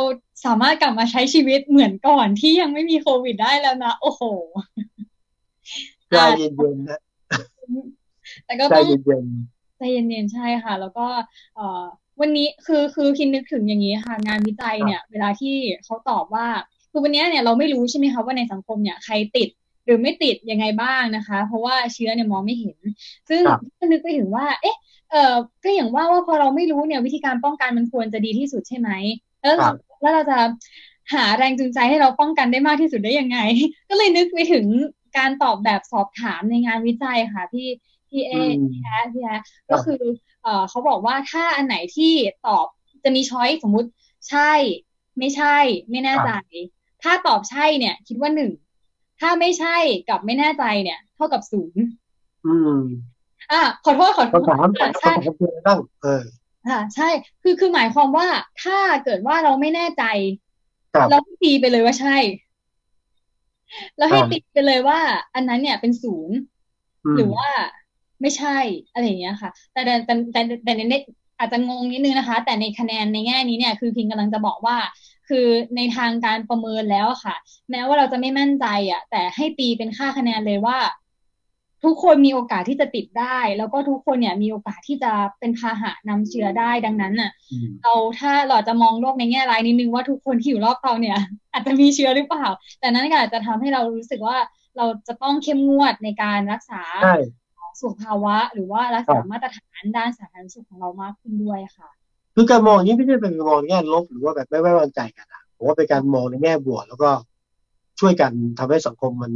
[0.47, 4.23] สามารถกลับมาใช้ชีวิตเหมือนก่อนที่ยังไม่มีโควิดได้แล้วนะ โอ้โห
[6.09, 7.00] ใจเย็นๆนะ
[8.45, 9.25] แต่ก็ใจต้องเย็น
[9.78, 11.07] ใจเย็นๆใช่ค่ะ แล้วก็
[11.57, 11.85] เอ่อ
[12.21, 16.47] วันนี้คือคือคิดนึกถึงอย่างนี้ค่ะ งานวิจัยเนี่ย เวลาที่เขาตอบว่า
[16.90, 19.49] คือวันนี้เนี่ยเราไม่รู้ใช่ไหมคะว่าในสังคมเนี่ยใครติด
[19.85, 22.78] หรือไม่ติดยังไงบ้างนะคะ เพราะว่าเชื้อเนี่ยมองไม่เห็น
[23.28, 23.43] ซึ่ง
[23.78, 24.76] ก็นึกไปถึงว่า เอ๊ะ
[25.11, 25.35] เออ
[25.65, 28.91] ก็อย่างว่าว่าพอเราไม่รู้เนี่ยวิธีการป้องกันมันควรจะดีที่สุดใช่ไหม
[29.43, 29.69] แล้วเรา
[30.00, 30.38] แล้วเราจะ
[31.15, 33.38] หาแรงจูงใจให้เราป้องกันได้มากที่สุดได้ยังไง
[33.88, 34.67] ก็เลยนึกไปถึง
[35.19, 37.69] การตอบแบบสอบถามในงานวิจัยค่ะพี่
[38.09, 38.33] พี่เอ
[38.71, 39.29] พี่แอพี่แอ
[39.71, 40.03] ก็คือ
[40.43, 42.12] เออเขาบอกว่าถ้าอันไหนที่
[42.47, 42.67] ตอบ
[43.05, 43.88] จะมีช้อยสมมุติ
[44.29, 44.53] ใช่
[45.19, 45.57] ไม่ใช่
[45.91, 46.31] ไม่แน่ใจ
[47.03, 48.53] ถ้าตอบใช่เนี่ย คิดว่าหนึ่ง
[49.21, 49.77] ถ้าไม่ใช่
[50.09, 53.18] กับไม่แน่ใจเนี่ย เท่ากับศูนย์ๆ
[53.50, 56.23] อืมอะขอโทษขอโทษคำถามอะคำใช่ถามคืออะไรบ้างเออ
[56.67, 57.05] อะใช่
[57.43, 60.03] คือคือหมายความว่าถ้าเกิดว่าเราไม่แน่ใจ
[60.94, 62.16] ครับเราให้ตีไปเลยว่าใช่
[63.96, 64.99] แล้วให้อ่าตีไปเลยว่า
[65.35, 66.37] อันนั้นเนี่ยเป็นศูนย์
[67.05, 67.49] อืมหรือว่า
[68.20, 68.57] ไม่ใช่
[68.92, 70.94] อะไรอย่างเงี้ยค่ะแต่แต่แต่แต่แต่ใน
[71.38, 74.77] อาจจะงงนิดนึงนะคะ แต่ในคะแนนในแง่นี้เนี่ย คือพิงกำลังจะบอกว่า
[75.29, 75.46] คือ
[75.77, 77.37] ในทางการประเมินแล้วอะค่ะ
[77.70, 80.79] แม้ว่าเราจะไม่มั่นใจอะ แต่ให้ตีเป็นค่าคะแนนเลยว่า
[81.85, 91.19] ทุกคนมีโอกาสที่จะติดได้ แล้วก็ทุกคนเนี่ยมีโอกาสที่จะเป็นพาหะนำเชื้อได้ดังนั้นน่ะอืมเราถ้าเราจะมองโลกในแง่ร้ายนิดนึงว่าทุกคนที่อยู่รอบเราเนี่ย
[91.53, 92.47] อาจจะมีเชื้อหรือเปล่า
[92.81, 94.37] แต่นั้นก็อาจจะทำให้เรารู้สึกว่า
[94.77, 97.17] เราจะต้องเข้มงวดในการรักษาใช่
[97.81, 101.88] สุขภาวะ หรือว่ารักษามาตรฐานด้านสาธารณสุขของเรามากขึ้นด้วยค่ะ
[102.35, 107.11] คือการมองอย่างนี้ไม่ใช่เป็นมองในแง่ลบหรือว่าแบบไม่ไว้วางใจกันนะผมว่าเป็นการมองในแง่บวกแล้วก็
[108.01, 109.33] ช่วยกันทำให้สังคมมัน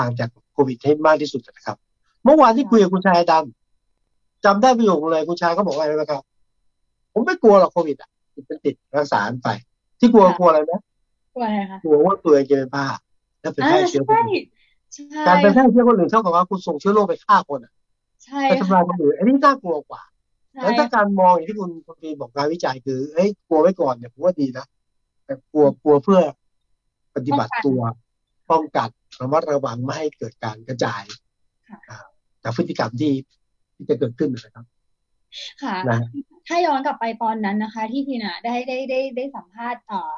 [0.00, 1.76] ห่างจากโควิดให้มากที่สุดนะครับ
[2.24, 6.22] เมื่อวานที่คุยกับคุณชายดำจำได้ประโยคเลยคุณชายก็บอกว่าอะไรนะครับ
[7.12, 9.48] ผมไม่กลัวหรอกโควิดอะติดเป็นติดรักษาไป
[10.00, 10.80] ที่กลัวค่ะกลัวอะไรนะ
[11.34, 12.86] กลัวอะไรคะกลัวว่าตัวเองจะเป็นบ้า
[13.40, 14.46] แล้วเป็นอ่าแพร่เชื้อคนใช่อื่น
[14.94, 17.72] ใช่การเป็นแพร่เชื้อคนอื่นเท่ากับว่าคุณส่งเชื้อโรคไปฆ่าคนอะ
[18.24, 20.02] ใช่ไปทำลาค่ะยคนอื่นอันนี้น่ากลัวกว่า
[20.52, 24.66] ใช่แล้วถ้าการมองอย่างที่คุณคุณปีบอกงานวิจัยคือเอ้ยกลัวไว้ก่อนเนี่ยผมว่าดีนะ
[25.24, 26.20] แต่กลัวกลัวเพื่อ
[27.14, 27.80] ปฏิบัติตัว
[28.50, 28.88] ป้องกัน
[29.20, 31.04] ระมัดระวังไม่ให้เกิดการกระจาย
[31.68, 31.98] ค่ะอ่า
[32.42, 33.12] จากพฤติกรรมที่
[33.74, 34.64] ที่จะเกิดขึ้นนะครับ
[35.62, 36.00] ค่ะนะ
[36.48, 40.12] ถ้าย้อนกลับไปตอนนั้นนะคะ ที่พี่น่ะได้ได้ได้ได้สัมภาษณ์เอ่อ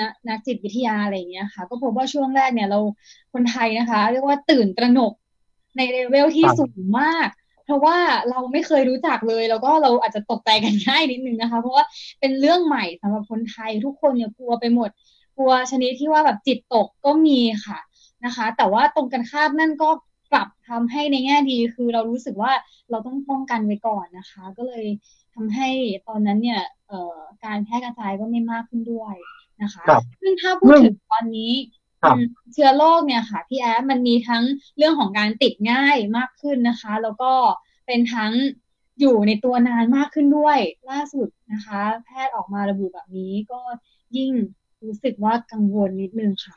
[0.00, 2.80] นักนักจิตวิทยาอะไรอย่างเงี้ยค่ะ ก็พบว่าช่วงแรกเนี่ยเรา
[3.32, 5.12] คนไทยนะคะ เรียกว่าตื่นตระหนก
[5.76, 7.28] ในเลเวลที่ครับสูงมาก
[7.64, 7.96] เพราะว่า
[8.30, 11.84] เราไม่เคยรู้จักเลย แล้วก็เราอาจจะตกใจกันง่ายนิดนึงนะคะ เพราะว่า
[12.20, 14.90] เป็นเรื่องใหม่สำหรับคนไทยทุกคนเนี่ยกลัวไปหมด
[15.36, 17.78] กลัวชนิดที่ว่าแบบจิตตกก็มีค่ะ
[18.24, 19.90] นะคะ แต่ว่าตรงกันข้ามนั่นก็
[20.32, 22.52] กลับทำให้ในแง่ดีคือเรารู้สึกว่า
[22.90, 24.86] เราต้องป้องกันไว้ก่อนนะคะ ก็เลย
[25.34, 25.68] ทำให้
[26.08, 29.14] ตอนนั้นเนี่ยเอ่อการแพร่กระจายก็ไม่มากขึ้นด้วย
[29.62, 31.52] นะคะครับซึ่งถ้าพูดถึงตอนนี้
[32.02, 34.42] ครับอืมเชื้อโรคเนี่ยค่ะพี่แอฟมันมีทั้ง
[34.76, 37.32] เรื่องของการติดง่ายมากขึ้นนะคะ แล้วก็
[37.86, 38.32] เป็นทั้ง
[39.00, 40.58] อยู่ในตัวนานมากขึ้นด้วย
[40.90, 43.60] ล่าสุดนะคะ แพทย์ออกมาระบุแบบนี้ก็
[44.16, 44.32] ยิ่ง
[44.84, 46.56] รู้สึกว่ากังวลนิดนึงค่ะ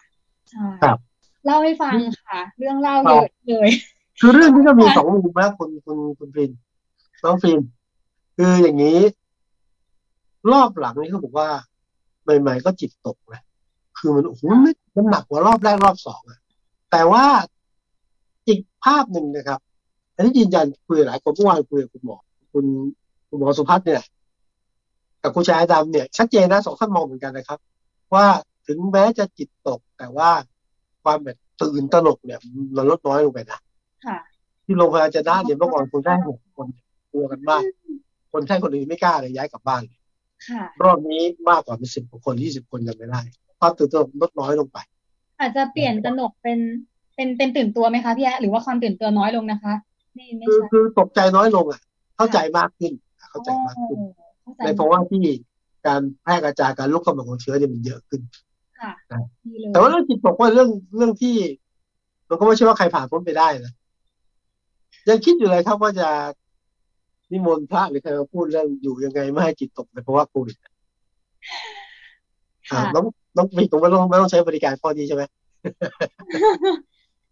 [0.49, 0.99] ใช่ครับ
[1.45, 1.95] เล่าให้ฟัง
[2.27, 3.71] ค่ะ เรื่องเล่าเยอะเลย
[4.19, 6.51] คือเรื่องนี้ก็มีสองมุมนะคุณคุณคุณฟิน
[7.23, 7.59] น้องฟิน
[8.37, 8.99] คืออย่างนี้
[10.51, 11.47] รอบหลังนี่เขาบอกว่า
[12.41, 13.41] ใหม่ๆก็จิตตกนะ
[13.97, 16.39] คือมันโอ้โหมันมันหนักกว่ารอบแรกรอบสองอะ
[16.91, 17.25] แต่ว่า
[18.47, 19.59] อีกภาพหนึ่งนะครับ
[20.15, 22.17] อันนี้ยืนยันคุยกับหลายคนเมื่อวานคุยกับคุณหมอ
[22.53, 22.65] คุณ
[23.29, 24.03] คุณหมอสุพัฒน์เนี่ย
[25.21, 27.59] กับคุณชายดำเนี่ย ชัดเจนนะสองท่านมองเหมือนกันนะครับ
[28.13, 28.25] ว่า
[28.67, 30.31] ถึงแม้จะจิตตก แต่ว่า
[31.03, 32.39] ความแบบตื่นตระหนกเนี่ย
[32.75, 33.59] มันลดน้อยลงไปนะ
[34.05, 34.17] ค่ะ
[34.65, 36.67] ที่โรงพยาบาลจะได้เนี่ยเมื่อก่อนคุณได้หกคน
[37.11, 37.61] กลัวกันมาก
[38.31, 39.99] คนไข้คนอื่นไม่กล้าเลยย้ายกลับบ้านเลย
[40.47, 43.21] ค่ะรอบนี้มากกว่าเป็นสิบกว่าคนยี่สิบคนกันไม่ได้
[43.59, 44.77] ความตื่นตัวลดน้อยลงไป
[45.39, 46.59] อาจจะเปลี่ยนตระหนกเป็น
[47.15, 49.73] เป็นเป็นตื่นตัวไหมคะพี่แอ๊ะหรือว่าความตื่นตัวน้อยลงนะคะ
[50.15, 51.81] ไม่ไม่คือใช่คือตกใจน้อยลงอะ
[52.17, 52.93] เข้าใจมากขึ้น
[53.31, 54.07] เข้าใจมากขึ้นโอ้
[54.43, 55.23] เข้าใจในเพราะว่าที่
[55.87, 58.21] การแพร่กระจายการลุกเข้ามาของเชื้อเนี่ยมันเยอะขึ้น
[58.81, 61.35] ค่ะครับดีเลยแต่ว่าเรื่องจิตตกว่าเรื่องเรื่องที่
[62.29, 63.73] มันก็ไม่ใช่ว่าใครผ่านพ้นไปได้นะ
[65.09, 66.09] ยังคิดอยู่เลยครับว่าจะ
[67.31, 70.73] นิมนต์พระหรือใครมาพูดเรื่องอยู่ยังไงไม่ให้จิตตกเลยเพราะว่าโควิดอะ
[72.69, 73.05] ค่ะน้อง
[73.37, 75.23] น้องปีตรงไม่ต้องไม่ต้องใช้บริการข้อนี้ใช่ไหม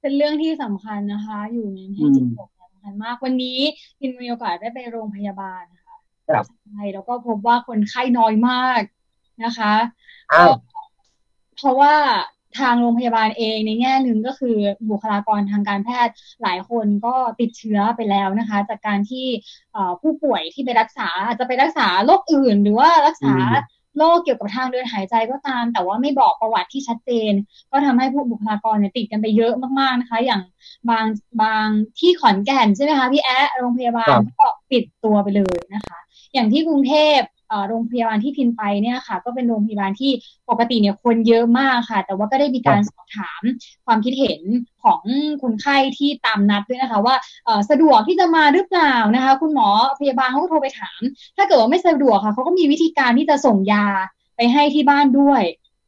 [0.02, 3.60] เป็นเรื่องที่สำคัญนะคะ อยู่ในให้จิตตกเนี่ยสำคัญมาก วันนี้
[4.00, 8.82] พินมีโอกาสได้ไปโรงพยาบาลค่ะครับใช่แล้วก็พบว่าคนไข้น้อยมาก
[9.44, 9.74] นะคะ
[10.34, 10.52] อ้าว
[11.60, 11.96] เพราะว่า
[12.60, 14.58] ทางโรงพยาบาลเองในแง่หนึ่งก็คือ
[14.90, 19.26] บุคลากรทางการแพทย์หลายคนก็ติดเชื้อไปแล้วนะคะ จากการที่
[19.74, 27.34] เอ่อผู้ป่วยที่ไปรักษาอาจจะไปรักษาโรคอื่น หรือว่ารักษาอืมโรคเกี่ยวกับทางเดินหายใจก็ตาม แต่ว่าไม่บอกประวัติที่ชัดเจน
[27.72, 30.42] ก็ทำให้ผู้บุคลากรเนี่ยติดกันไปเยอะมากๆนะคะ อย่าง
[30.90, 31.06] บาง
[31.42, 31.68] บาง
[32.00, 36.00] ที่ขอนแก่นใช่ไหมคะพี่แอะโรงพยาบาลครับก็ปิดตัวไปเลยนะคะ
[36.34, 40.12] อย่างที่กรุงเทพเอ่อ โรงพยาบาลที่พินไปเนี่ยค่ะ ก็เป็นโรงพยาบาลที่
[40.50, 43.42] ปกติเนี่ยคนเยอะมากค่ะ แต่ว่าก็ได้มีการสอบถาม
[43.86, 44.42] ความคิดเห็น
[44.84, 45.02] ของ
[45.42, 51.00] คนไข้ที่ตามนัดด้วยนะคะ ว่าเอ่อสะดวกที่จะมาหรือเปล่านะคะ คุณหมอพยาบาลเขาก็โทรไปถาม
[51.38, 53.88] ถ้าเกิดว่าไม่สะดวกค่ะเขาก็มีวิธีการที่จะส่งยา
[54.36, 55.44] ไปให้ที่บ้านด้วย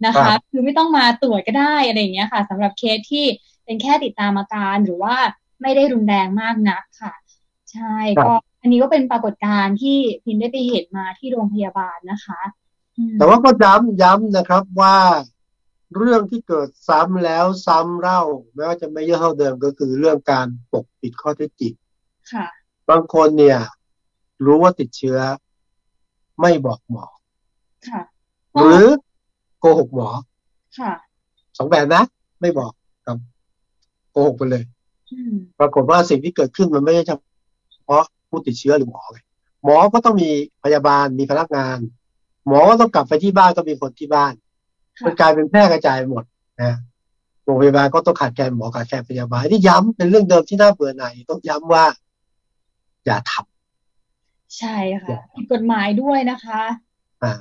[0.06, 3.26] นะครัคะบคือไม่ต้องมาตรวจก็ได้อะไรอย่างเงี้ยค่ะสำหรับเคสที่
[3.66, 5.16] เป็นแค่ติดตามอาการหรือว่า
[5.62, 7.14] ไม่ได้รุนแรงมากนักค่ะ
[7.72, 7.96] ใช่
[8.26, 12.42] ก็ อันนี้ก็เป็นปรากฏการณ์ที่พินได้ไปเห็นมาที่โรงพยาบาลนะคะ
[12.98, 14.98] อืมแต่ว่าก็ย้ำย้ำนะครับว่า
[15.96, 18.22] เรื่องที่เกิดซ้ำแล้วซ้ำเล่า
[18.54, 21.74] แม้ว่าจะไม่เยอะเท่าเดิมก็คือเรื่องการปกปิดข้อเท็จจริง
[22.34, 22.48] ค่ะ
[22.90, 23.60] บางคนเนี่ย
[24.46, 25.20] รู้ว่าติดเชื้อ
[26.42, 27.06] ไม่บอกหมอ
[27.90, 28.02] ค่ะ
[28.58, 28.86] หรือ
[29.60, 30.10] โกหกหมอ
[30.80, 30.94] ค่ะ
[31.58, 32.04] สองแบบนะ
[32.42, 32.72] ไม่บอก
[33.06, 33.18] ครับ
[34.12, 34.64] โกหกไปเลย
[35.12, 37.12] อืมปรากฏว่าสิ่งที่เกิดขึ้นมันไม่ใช่เฉ
[37.88, 39.20] พาะ ผู้ติดเชื้อหรือหมอไง
[39.64, 40.30] หมอก็ต้องมี
[40.64, 41.78] พยาบาลมีพนักงาน
[42.48, 44.34] หมอก็ต้องกลับไปที่บ้านก็มีคนที่บ้าน
[45.00, 46.24] ค่ะมันกลายเป็นแพร่กระจายหมด
[46.62, 46.74] นะ
[47.44, 51.86] โรงพยาบาลก็ต้องขาดแคลนหมอขาดแคลนพยาบาลที่ย้ำเป็นเรื่องเดิมที่น่าเบื่อหน่ายต้องย้ำว่า
[53.06, 53.34] อย่าทำ
[54.58, 56.62] ใช่ค่ะผิดกฎหมายด้วยนะคะ
[56.98, 57.34] อ่า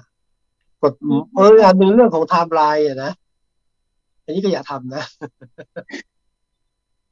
[0.82, 0.92] กฎ
[1.36, 3.12] เอออันหนึ่งเรื่องของไทม์ไลน์อะนะ
[4.24, 5.04] อันนี้ก็อย่าทำนะ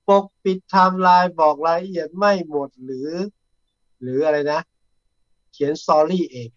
[0.09, 3.09] ปกปิดไทม์ไลน์บอกรายละเอียดไม่หมดหรือ
[4.03, 4.61] หรืออะไรนะ
[5.53, 6.51] เขียน story เอง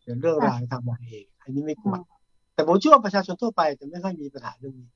[0.00, 2.00] เขียนเรื่องราวทำมาเอง อันนี้ไม่ควร
[2.54, 4.90] แต่ผมเชื่อว่าประชาชนทั่วไปจะไม่ค่อยมีปัญหาเรื่องนี้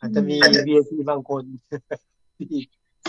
[0.00, 1.42] อาจจะมี VIP บางคน
[2.36, 2.60] ที่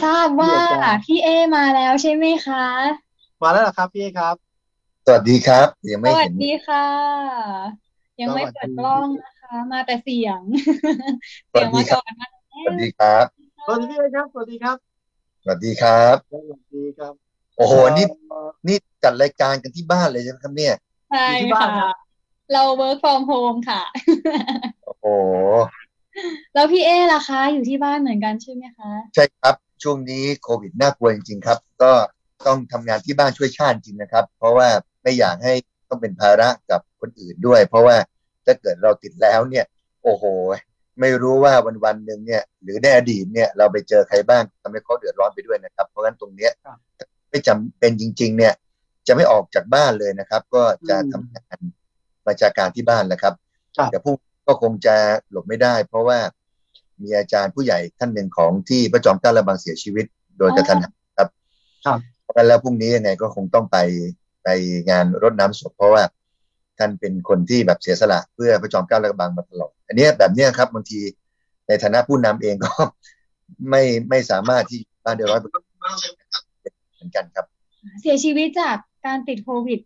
[0.04, 2.65] ทราบว่าเดี๋ยวจะพี่เอมาแล้วใช่ไหมคะ
[3.41, 4.36] มาแล้วเหรอครับพี่เอครับ
[5.06, 6.88] สวัสดีครับยังสไม่วัสเห็นดีค่ะ
[8.22, 10.41] ยังไม่สวัสดีเปิดกล้องนะคะ มาแต่เสียง
[11.52, 12.30] สวัเสียสงดีมาครับก่อนนะ
[12.63, 13.26] สวัสดีครับ
[13.65, 14.78] สวัสดีพี่เอครับ สวัสดีครับ
[15.43, 20.76] สวัสดีครับ สวัสดีครับ โอ้โหนี่เอ่อนี่จัดรายการกันที่บ้านเลยใช่ไหมครับเนี่ย
[21.12, 21.96] ใช่อยู่ที่บ้านค่ะครับ
[22.54, 23.82] เรา work from home ค่ะ
[24.86, 25.06] โอ้โห
[26.54, 31.92] แล้วพี่เอล่ะคะ อยู่ที่บ้านเหมือนกันใช่ไหมคะ ใช่ครับช่วงนี้โควิดน่ากลัวจริงๆครับ ก็
[32.48, 34.68] ต้องทำงานที่บ้านช่วยชาติจริงนะครับ เพราะว่า
[35.04, 35.54] ไม่อยากให้
[35.89, 37.96] ต้องเป็นภาระกับคนอื่นด้วย เพราะว่า
[38.46, 39.66] ถ้าเกิดเราติดแล้วเนี่ย
[40.04, 40.24] โอ้โห
[41.00, 46.78] ไม่รู้ว่าวันวันๆหนึ่งเนี่ย หรือในอดีตเนี่ยเราไปเจอใครบ้างทำให้เขาเดือดร้อนไปด้วยนะครับ เพราะฉะนั้นตรงเนี้ยครับ
[47.34, 48.54] ไม่จำเป็นจริง ๆ เนี่ย
[49.08, 51.58] จะไม่ออกจากบ้านเลยนะครับ ก็จะอืมทำงาน
[52.28, 53.34] บัญชาการที่บ้านแหละครับ
[53.78, 54.13] ครับแต่ผู้
[54.48, 54.96] ก็คงจะ
[55.32, 56.19] หลบไม่ได้ เพราะว่า
[57.02, 60.06] มีอาจารย์ผู้ใหญ่ท่านหนึ่งของที่พระจอมเกล้าระบางเสียชีวิต
[60.39, 61.28] โดยกระทันหันครับ
[61.86, 63.78] ครับเพราะฉะนั้นแล้วพรุ่งนี้ยังไงก็คงต้องไป
[64.43, 64.50] ไป
[64.89, 66.04] งานรดน้ำศพเพราะว่า
[66.80, 71.00] ท่านเป็นคนที่แบบเสียสละเพื่อพระจอมเกล้าระบางมาตลอดอันเนี้ยแบบเนี้ยครับบางที
[71.67, 72.72] ในฐานะผู้นำเองก็
[73.69, 75.46] ไม่ไม่สามารถที่บ้านเดือดร้อนเห
[77.04, 77.46] มือนกันครับ
[78.02, 79.80] เสียชีวิตจากการติดโควิด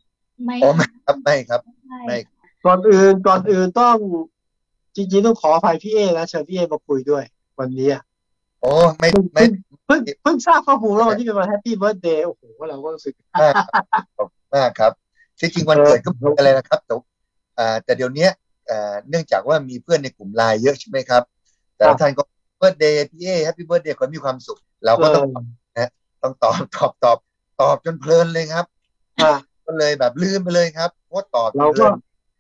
[0.44, 2.18] ไหมอ๋อไม่ครับไม่ครับใช่ไม่
[2.66, 3.96] ก่อนอื่นก่อนอื่นต้อง
[4.96, 7.24] จริงๆต้องขออภัยพี่เอนะเชิญพี่เอมาคุยด้วย
[7.60, 8.02] วันนี้อะ
[8.62, 9.44] โอ้ไม่ไม่
[9.86, 13.84] เพิ่งเพิ่งทราบข้อมูลแล้ววันที่เป็นวัน happy birthday โอ้โหเราก็รู้สึกมากครับ
[14.18, 14.92] ขอบคุณมากครับ
[15.40, 16.94] ที่จริงวันเกิดก็ไม่เป็นอะไรนะครับแต่
[17.60, 18.32] อ่าแต่เดี๋ยวเนี้ย
[18.70, 21.24] อ่าเนื่องจากว่ามีเพื่อนในกลุ่มไลน์เยอะใช่ไหมครับ
[21.78, 22.24] แต่ละท่านก็
[22.58, 25.28] เบิร์ดเดย์พี่เอแฮปปี้เบิร์ดเดย์ขอให้มีความสุข เราก็ต้อง
[26.28, 27.18] ต้องตอบตอบตอบ
[27.62, 28.66] ตอบจนเพลินเลยครับ
[29.24, 29.34] อะ
[29.66, 31.92] ก็เลยแบบลืมไปเลยครับโคตรตอบเราเลก็ย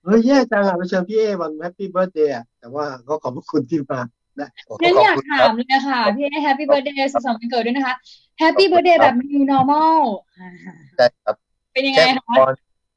[0.05, 3.99] เฮ้ยแย่จังอะไปเชิญพี่เอวันแฮปปี้เบิร์ดเดย์แต่ว่าก็ขอบพระคุณที่มา
[4.39, 7.95] นะโอ้โหงั้นขอบอยากคุณคถารับมเลยค่ะพี่แฮปปี้เบิร์ดเดย์สุขสันต์วันเกิดด้วยนะคะ
[8.39, 9.99] แฮปปี้เบิร์ดเดย์แบบ new normal
[10.37, 10.49] อ่า
[10.97, 11.35] ได้ครับ
[11.73, 12.53] เป็นยังไงแค่คะพร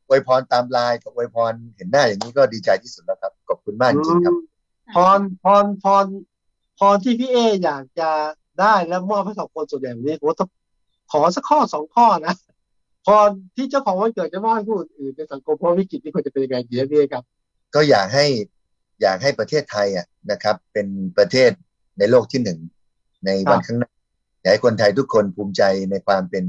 [0.09, 4.35] อวยพรตามไลน์กับอวยพรเห็นหน้าอย่างนี้ก็ดีใจที่สุดแล้วครับขอบคุณมากจริงๆครับ
[4.95, 6.07] พรพรพร
[6.79, 8.11] พรที่พี่เออยากจะ
[8.61, 10.49] ได้แล้วมอบให้กับคนส่วนใหญ่แบบนี้ผมว่าต้อง
[11.13, 12.35] ขอสักข้อสองข้อนะ
[13.07, 17.25] พรที่เจ้าของวันเกิดจะมอบให้ผู้อื่นในสังคมเพราะวิกฤตนี้ควรจะเป็นยังไงดีนะพี่เอครับ
[17.75, 18.27] ก็อยากให้
[19.03, 20.87] อยากให้ประเทศไทยอะนะครับ เป็น
[21.19, 21.51] ประเทศ
[21.99, 22.59] ในโลกที่หนึ่ง
[23.27, 23.93] ในวันข้างหน้า
[24.41, 26.45] อยากให้คนไทยทุกคนภูมิใจในความเป็น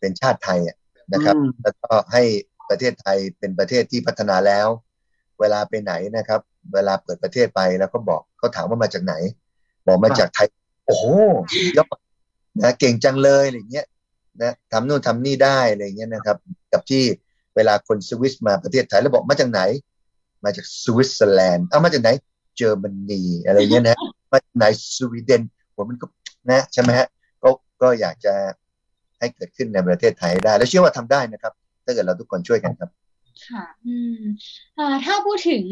[0.00, 0.76] เป็นชาติไทยอะ
[1.12, 2.22] นะครับอืมแล้วก็ให้
[2.70, 4.68] ประเทศไทยเป็นประเทศที่พัฒนาแล้ว
[5.40, 6.40] เวลาไปไหนนะครับ
[6.74, 9.14] เวลาเปิดประเทศไปแล้วก็บอกเขาถามว่ามาจากไหน
[9.86, 10.46] บอกมาจากไทย
[10.86, 11.04] โอ้โห
[11.76, 11.96] ยอด
[12.62, 13.86] นะเก่งจังเลยอะไรเงี้ย
[14.40, 16.36] นะทำนู่นทำนี่ได้อะไรเงี้ยนะครับ
[16.72, 17.02] กับที่
[17.56, 19.60] เวลาคนสวิสมาประเทศไทยแล้วบอกมาจากไหน
[20.44, 22.10] มาจากสวิตเซอร์แลนด์เอามาจากไหน
[22.56, 23.96] เยอรมนีอะไรเงี้ยนะ
[24.32, 24.64] มาจากไหน
[24.96, 25.42] สวีเดน
[25.74, 26.06] ผมมันก็
[26.50, 27.06] นะใช่ไหมฮะ
[27.42, 27.50] ก็
[27.82, 28.34] ก็อยากจะ
[29.18, 31.52] ให้เกิดขึ้นในประเทศไทยได้ แล้วเชื่อว่าทำได้นะครับ
[31.84, 32.90] ถ้าเกิดเราทุกคนช่วยกันครับ
[33.48, 34.22] ค่ะ อืม
[34.78, 35.64] อ่าถ้าพูดถึง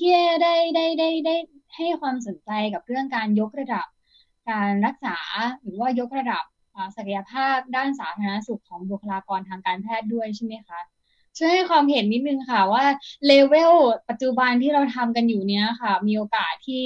[0.00, 1.34] ที่ได้ได้ได้ได้
[1.76, 3.86] ให้ความสนใจกับเรื่องการยกระดับ
[4.50, 5.16] การรักษา
[5.62, 6.53] หรือว่ายกระดับอ่า
[6.96, 10.80] ศักยภาพด้านสาธารณสุขของบุคลากรทางการแพทย์ด้วยใช่ไหมคะ
[11.38, 12.84] ช่วยให้ความเห็นนิดนึงค่ะว่า
[13.26, 13.74] เลเวล
[14.08, 16.82] ปัจจุบันที่เราทำกันอยู่เนี้ยค่ะ มีโอกาสที่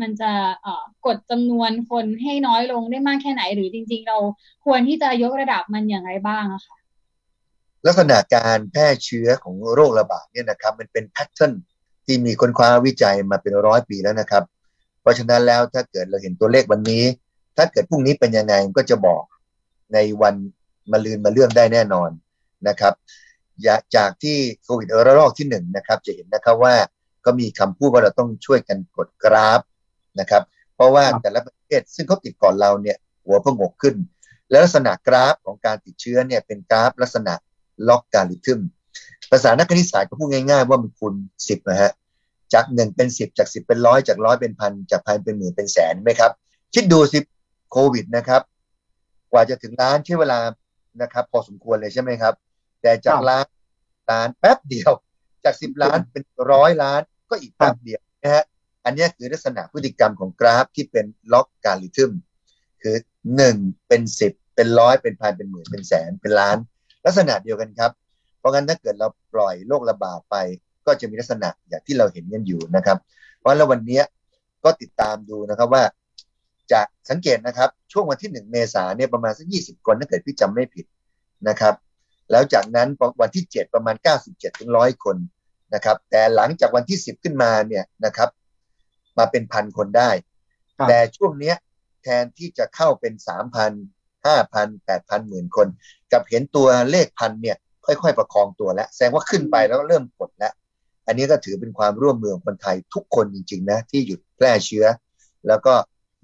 [0.00, 4.18] มันจะเอ่อกดจำนวนคนให้น้อยลงได้มากแค่ไหน หรือจริง ๆ เรา
[4.64, 6.76] ควรที่จะยกระดับมันอย่างไรบ้างอะค่ะ
[7.86, 11.52] ลักษณะการแพร่เชื้อของโรคระบาดเนี่ยนะครับ มันเป็นแพทเทิร์น
[12.06, 14.44] ที่มีค้นคว้าวิจัยมาเป็นร้อยปีแล้วนะครับ
[15.00, 17.04] เพราะฉะนั้นแล้วถ้าเกิดเราเห็นตัวเลขวันนี้
[17.56, 19.22] ถ้าเกิดพรุ่งนี้เป็นยังไงก็จะบอก
[19.92, 20.34] ในวัน
[20.92, 22.10] มาลืนมาเรื่องได้แน่นอน
[22.68, 22.94] นะครับ
[23.62, 26.74] อย่าจากที่โควิดระลอกที่หนึ่งนะครับ จะเห็นนะครับว่า
[27.24, 29.60] ก็มีคำพูดว่าเราต้องช่วยกันกดกราฟ
[30.20, 30.42] นะครับ
[30.74, 33.96] เพราะว่าครับแต่ละประเทศซึ่งเขาติดก่อนเราเนี่ยหัวพงกขึ้น
[34.50, 37.34] และลักษณะกราฟของการติดเชื้อเนี่ยเป็นกราฟลักษณะ
[37.88, 38.60] ล็อกการิทึม
[39.30, 41.14] ภาษานักคณิตศาสตร์ก็พูดง่ายๆ ว่ามันคูณ
[41.48, 41.92] สิบนะฮะ
[42.54, 46.32] จากหนึ่งเป็นสิบจากสิบเป็นร้อยจากร้อยเป็นพันจากพันเป็นหมื่นเป็นแสนไหมครับ
[46.74, 47.18] คิดดูสิ
[47.72, 48.42] โควิดนะครับ
[49.32, 50.40] กว่าจะถึงล้านใช้เวลา
[51.02, 52.34] นะครับ พอสมควรเลยใช่ไหมครับ
[52.82, 53.46] แต่จากครับล้าน
[54.10, 54.92] ล้านแป๊บเดียว
[55.44, 58.44] จากสิบล้านเป็นร้อยล้านก็อีกแป๊บเดียวนะฮะ
[58.84, 62.12] อันเนี้ยคือลักษณะพฤติกรรมของกราฟที่เป็นล็อกการิทึม
[62.82, 62.96] คือ
[63.36, 63.56] หนึ่ง
[63.88, 66.56] เป็นสิบเป็นร้อยเป็นพันเป็นหมื่นเป็นแสนเป็นล้าน
[67.04, 67.92] ลักษณะเดียวกันครับ
[68.38, 70.36] เพราะงั้นถ้าเกิดเราปล่อยโรคระบาดไป
[70.86, 72.98] ก็จะมีลักษณะอย่างที่เราเห็นกันอยู่นะครับ
[73.38, 74.04] เพราะแล้ววันเนี้ย
[74.64, 75.82] ก็ติดตามดูนะครับว่า
[76.72, 76.80] จะ
[77.10, 80.86] สังเกตนะครับ ช่วงวันที่หนึ่งเมษาเนี่ยประมาณสักยี่สิบคนถ้าเกิดพี่จำไม่ผิด
[81.48, 81.74] นะครับ
[82.30, 82.88] แล้วจากนั้น
[83.20, 85.16] วันที่เจ็ดประมาณเก้าสิบเจ็ดถึงร้อยคน
[85.74, 88.28] นะครับ แต่หลังจากวันที่สิบขึ้นมาเนี่ยนะครับ
[89.18, 90.10] มาเป็นพันคนได้
[90.78, 91.56] ครับแต่ช่วงเนี้ย
[92.02, 93.72] แทนที่จะเข้าเป็นสามพัน
[94.26, 95.66] ห้าพันแปดพันหมื่นคน
[96.12, 97.56] กับเห็นตัวเลขพันเนี่ย
[97.86, 100.52] ค่อยๆ ประคองตัวแล้วแสดงว่าขึ้นไปแล้วก็เริ่มกดแล้ว
[101.06, 104.86] อันนี้ก็ถือเป็นความร่วมมือของคนไทยทุกคนจริง ๆ นะ ที่หยุดแพร่เชื้อ
[105.48, 105.74] แล้วก็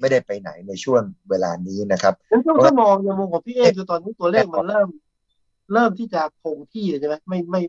[0.01, 4.89] ไม่ได้ไปไหนในช่วงเวลานี้นะครับงั้นถ้าถ้ามองในมุมของพี่เอคือตอนนี้ตัวเลขมันเริ่ม
[5.73, 7.61] เริ่มที่จะคงที่เลยใช่ไหมไม่ไม่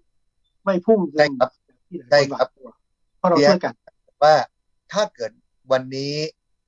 [0.65, 1.49] ไม่พุ่งขึ้นใช่ครับ
[1.89, 2.69] ที่หลายนใช่ครับหวาดกลัว
[3.17, 3.73] เพราะเราช่วยกัน
[4.23, 4.35] ว่า
[4.91, 5.31] ถ้าเกิด
[5.71, 6.13] วันนี้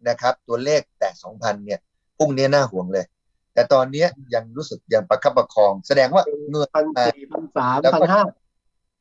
[0.09, 1.79] นะครับ ตัวเลขแตะสองพันเนี่ย
[2.17, 3.05] พรุ่งนี้น่าห่วงเลย
[3.53, 8.23] แต่ตอนเนี้ยยังรู้สึกยังประคับประคอง แสดงว่าเงินพันมาสี่พันสามแล้วพันก็ห้า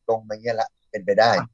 [0.09, 1.49] ลงมาเงี้ยละเป็นไปได้ครับ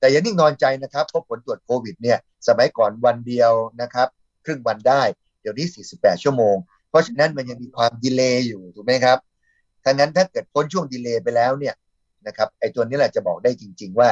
[0.00, 4.19] แต่อย่านิ่งนอนใจนะครับเพราะผลตรวจโควิดเนี่ย สมัยก่อนวันเดียวนะครับค
[4.50, 5.02] รึ่งวันได้
[5.40, 6.56] เดี๋ยวนี้ 48 ชั่วโมง
[6.88, 9.18] เพราะฉะนั้นมันยังมีความดีเลย์อยู่ถูกไหมครับ
[9.84, 11.74] ทั้งนั้นถ้าเกิดพ้นช่วงดีเลย์ไปแล้วเนี่ย
[12.26, 14.08] นะครับไอ้ตัวนี้แหละจะบอกได้จริง ๆ ว่า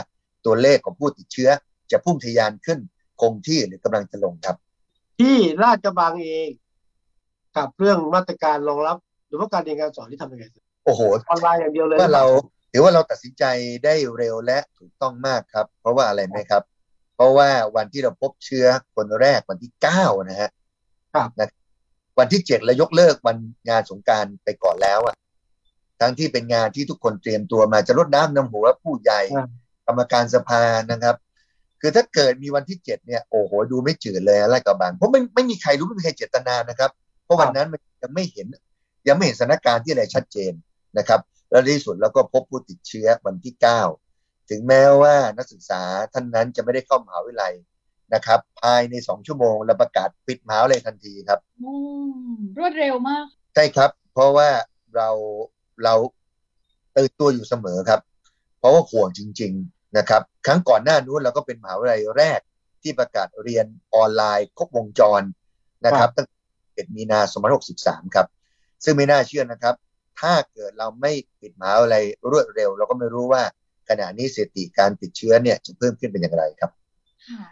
[0.46, 1.50] ตัวเลขของผู้ติดเชื้อ
[1.92, 2.78] จะพุ่งทะยานขึ้น
[3.20, 4.56] คงที่หรือกำลังจะลงครับ
[5.20, 6.50] ที่ราชกระบังเอง
[7.56, 8.96] กับเรื่องมาตรการรองรับ
[9.28, 10.44] หรือว่าการเรียนการสอนที่ทำยังไง
[10.84, 12.24] โอ้โหออนไลน์อย่างเดียวเลยว่าเรา
[12.72, 13.44] ถือว่าเราตัดสินใจ
[13.84, 16.62] ได้เร็วและถูกต้องมากครับ เพราะว่าอะไรไหมครับ
[17.18, 20.50] เพราะว่าวันที่เราพบเชื้อคนแรกวันที่เก้านะฮะ
[21.14, 21.48] ครับนะ
[22.18, 23.36] วันที่เจ็ดเรายกเลิกวัน
[23.68, 25.16] งานสงกรารไปก่อนแล้วอะ
[26.00, 29.46] ทั้งที่เป็นงานที่ทุกคนเตรียมตัวมาจะรดน้ำนำหัวผู้ใหญ่อ่า
[29.86, 31.16] กรรมการสภานะครับ
[31.80, 36.90] คือถ้าเกิดมีวันที่เจ็ดเนี่ยโอ้โหดูไม่จืดเลยอะไรกับบางเพราะไม่ไม่มีใครรู้ไม่มีใครเจตนานะครับ
[37.24, 38.46] เพราะวันนั้นมันยังไม่เห็น
[39.08, 40.52] ยังไม่เห็นสถานการณ์ที่อะไรชัดเจน
[40.98, 43.80] นะครับ แล้วในที่สุดเราก็พบผู้ติดเชื้อวันที่เก้า
[44.50, 45.82] ถึงแม้ว่านักศึกษา
[46.12, 47.54] ท่านนั้นจะไม่ได้เข้ามหาวิทยาลัย
[48.14, 51.72] นะครับ ภายในสองชั่วโมงเราประกาศปิดมหาวิทยาลัยทันทีครับอื
[52.32, 54.48] มรวดเร็วมาก ใช่ครับ เพราะว่า
[54.96, 55.08] เรา
[55.84, 55.94] เรา
[56.96, 58.00] ตื่นตัวอยู่เสมอครับ
[58.58, 62.40] เพราะว่าห่วงจริง ๆนะครับ ครั้งก่อนหน้านู้นเราก็เป็นมหาวิทยาลัยแรก
[62.82, 65.22] ที่ประกาศเรียนออนไลน์ครบวงจร
[65.86, 66.26] นะครับตั้ง
[66.74, 67.20] แต่มีนา
[67.62, 68.26] 2563ครับ
[68.84, 69.74] ซึ่งไม่น่าเชื่อนะครับ
[70.20, 71.96] ถ้าเกิดเราไม่ปิดหมหาอะไร
[72.30, 73.42] รวดเร็ว เราก็ไม่รู้ว่า
[73.88, 76.70] ขณะนี้สถิติการติดเชื้อเนี่ยจะเพิ่มขึ้นเป็นอย่างไรครับ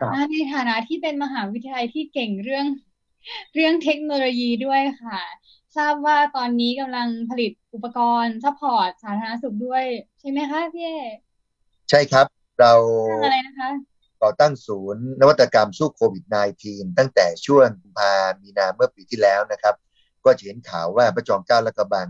[0.01, 2.66] ค่ะในฐานะที่เป็นมหาวิทยาลัยที่เก่งเรื่อง
[3.55, 5.20] เรื่องเทคโนโลยีด้วยค่ะ
[5.77, 9.85] ทราบว่าตอนนี้กำลังผลิตอุปกรณ์ support สาธารณสุขด้วย
[10.20, 10.90] ใช่ไหมคะพี่เอ
[11.90, 12.27] ใช่ครับ
[12.61, 12.72] เรา
[13.09, 13.70] เรื่องอะไรนะคะ
[14.22, 16.25] ก่อตั้งศูนย์นวัตกรรมสู้โควิด
[16.62, 19.75] -19 ตั้งแต่ช่วงกุมภามีนาเมื่อปีที่แล้วนะครับ
[20.25, 22.09] ก็จะเห็นข่าวว่าพระจอมเกล้าและกระบัง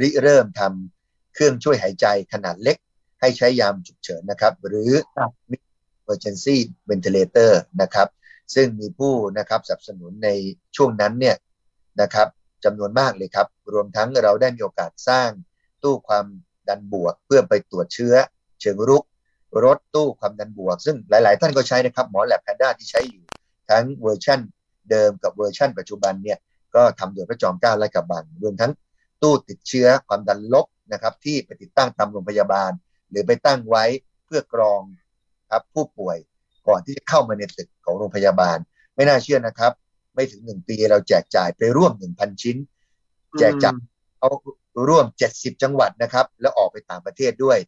[0.00, 2.76] ริเริ่มทำเครื่องช่วยหายใจขนาดเล็ก
[3.20, 4.92] ให้ใช้ยามฉุกเฉินนะครับ หรือ
[6.04, 6.56] emergency
[6.88, 7.52] ventilator
[7.82, 8.08] นะครับ
[8.54, 10.28] ซึ่งมีผู้นะครับสนับสนุนใน
[10.76, 11.36] ช่วงนั้นเนี่ย
[12.00, 12.28] นะครับ
[12.64, 15.28] จำนวนมากเลยครับ รวมทั้งเราได้มีโอกาสสร้าง
[15.82, 16.26] ตู้ความ
[16.68, 18.14] ดันบวก เพื่อไปตรวจเชื้อ
[18.60, 19.04] เชิงรุก
[19.64, 23.24] รถตู้ความดันบวก ซึ่งหลาย ๆ ท่านก็ใช้นะครับหมอแล็บแพนด้าที่ใช้อยู่
[23.70, 24.40] ทั้งเวอร์ชั่น
[24.90, 26.38] เดิมกับเวอร์ชั่นปัจจุบันเนี่ย
[26.74, 28.72] ก็ทำโดยพระจอมเกล้าลาดกระบังรวมทั้ง
[29.22, 32.70] ตู้ติดเชื้อความดันลบนะครับที่ไปติดตั้งตามโรงพยาบาล
[33.10, 33.84] หรือไปตั้งไว้
[34.26, 34.82] เพื่อกรอง
[35.50, 36.16] ครับผู้ป่วย
[36.68, 38.58] ก่อนที่จะเข้ามาในตึกของโรงพยาบาล
[38.94, 39.72] ไม่น่าเชื่อนะครับ
[40.14, 42.56] ไม่ถึงหนึ่งปีเราแจกจ่ายไปร่วมหนึ่งพันชิ้น
[43.38, 43.74] แจกจ่าย
[44.18, 44.28] เอา
[44.88, 47.58] ร่วม70จังหวัดนะครับ แล้วออกไปต่างประเทศด้วย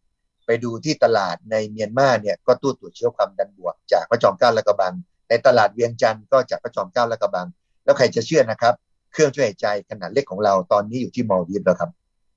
[0.46, 4.94] ไปดูที่ตลาดในเมียนมาเนี่ยก็ตู้ตรวจเชื้อความดันบวก จากพระจอมเกล้าและกระบัง
[5.28, 7.46] ในตลาดเวียงจันทร์ก็จากพระจอมเกล้าและกระบัง
[7.84, 8.74] แล้วใครจะเชื่อนะครับ
[9.12, 11.90] เครื่องช่วยหายใจขนาดเล็กของเราตอนนี้อยู่ที่มอลดีฟแล้วครับ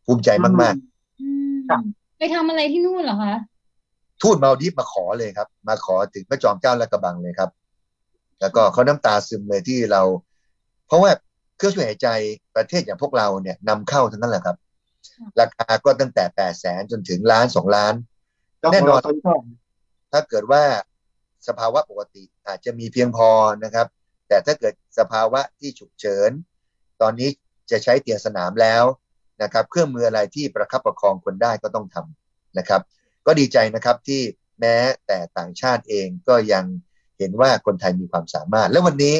[0.05, 0.75] ภูมิใจมาก
[1.21, 1.27] อื
[1.81, 1.83] ม
[2.21, 7.49] ไปทำอะไรที่นู่นเหรอคะๆทูตมาลดีฟมาขอเลยครับ มาขอถึงพระจอมเกล้าและกระบังเลยครับ
[8.39, 10.01] แล้วก็เขาน้ำตาซึมเลยที่เรา
[10.87, 11.11] เพราะว่า
[11.57, 12.07] เครื่องช่วยหายใจ
[12.55, 14.57] ประเทศอย่างพวกเราเนี่ยนำเข้าทั้งนั้นแหละครับ
[15.39, 17.93] ราคาก็ตั้งแต่แปดแสนจนถึงล้านสองล้าน
[18.73, 19.33] แน่นอนตอนนี้ก็
[20.11, 20.63] ถ้าเกิดว่า
[21.47, 23.29] สภาวะปกติอาจจะมีเพียงพอ
[23.63, 23.87] นะครับ
[24.27, 26.31] แต่ถ้าเกิดสภาวะที่ฉุกเฉิน
[27.01, 27.29] ตอนนี้
[27.71, 28.83] จะใช้เตียงสนามแล้ว
[29.43, 32.81] นะครับเครื่องมืออะไรที่ประคับประคองคนได้ก็ต้องทำนะครับ
[33.25, 34.21] ก็ดีใจนะครับที่
[34.59, 34.77] แม้
[35.07, 36.65] แต่ต่างชาติเองก็ยัง
[37.17, 39.15] เห็นว่าคนไทยมีความสามารถ และวันนี้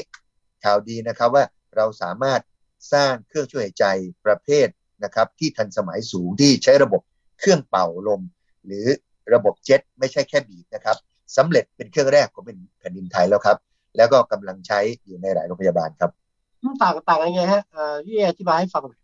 [0.64, 2.42] ข่าวดีนะครับว่าเราสามารถ
[2.94, 3.86] สร้างเครื่องช่วยหายใจ
[4.26, 4.68] ประเภท
[5.04, 7.02] นะครับที่ทันสมัยสูงที่ใช้ระบบ
[7.40, 8.22] เครื่องเป่าลม
[8.66, 8.86] หรือ
[9.34, 10.98] ระบบเจ็ตไม่ใช่แค่บีบนะครับ
[11.38, 12.44] สำเร็จเป็นเครื่องแรกของ
[12.80, 13.58] แผ่นดินไทยแล้วครับ
[13.98, 16.12] แล้วก็กำลังใช้อยู่ในหลายโรงพยาบาลครับ
[16.64, 17.62] ต่างต่างกันไงฮะ
[18.06, 19.01] พี่อธิบายให้ฟังหน่อย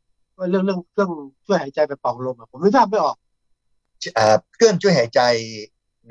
[0.50, 1.12] เรื่องเรื่องเครื่อง
[1.46, 3.16] ช่วยหายใจแบบเป่าลมอะผมไม่ทราบไม่ออก
[4.18, 5.22] อ่าเครื่องช่วยหายใจ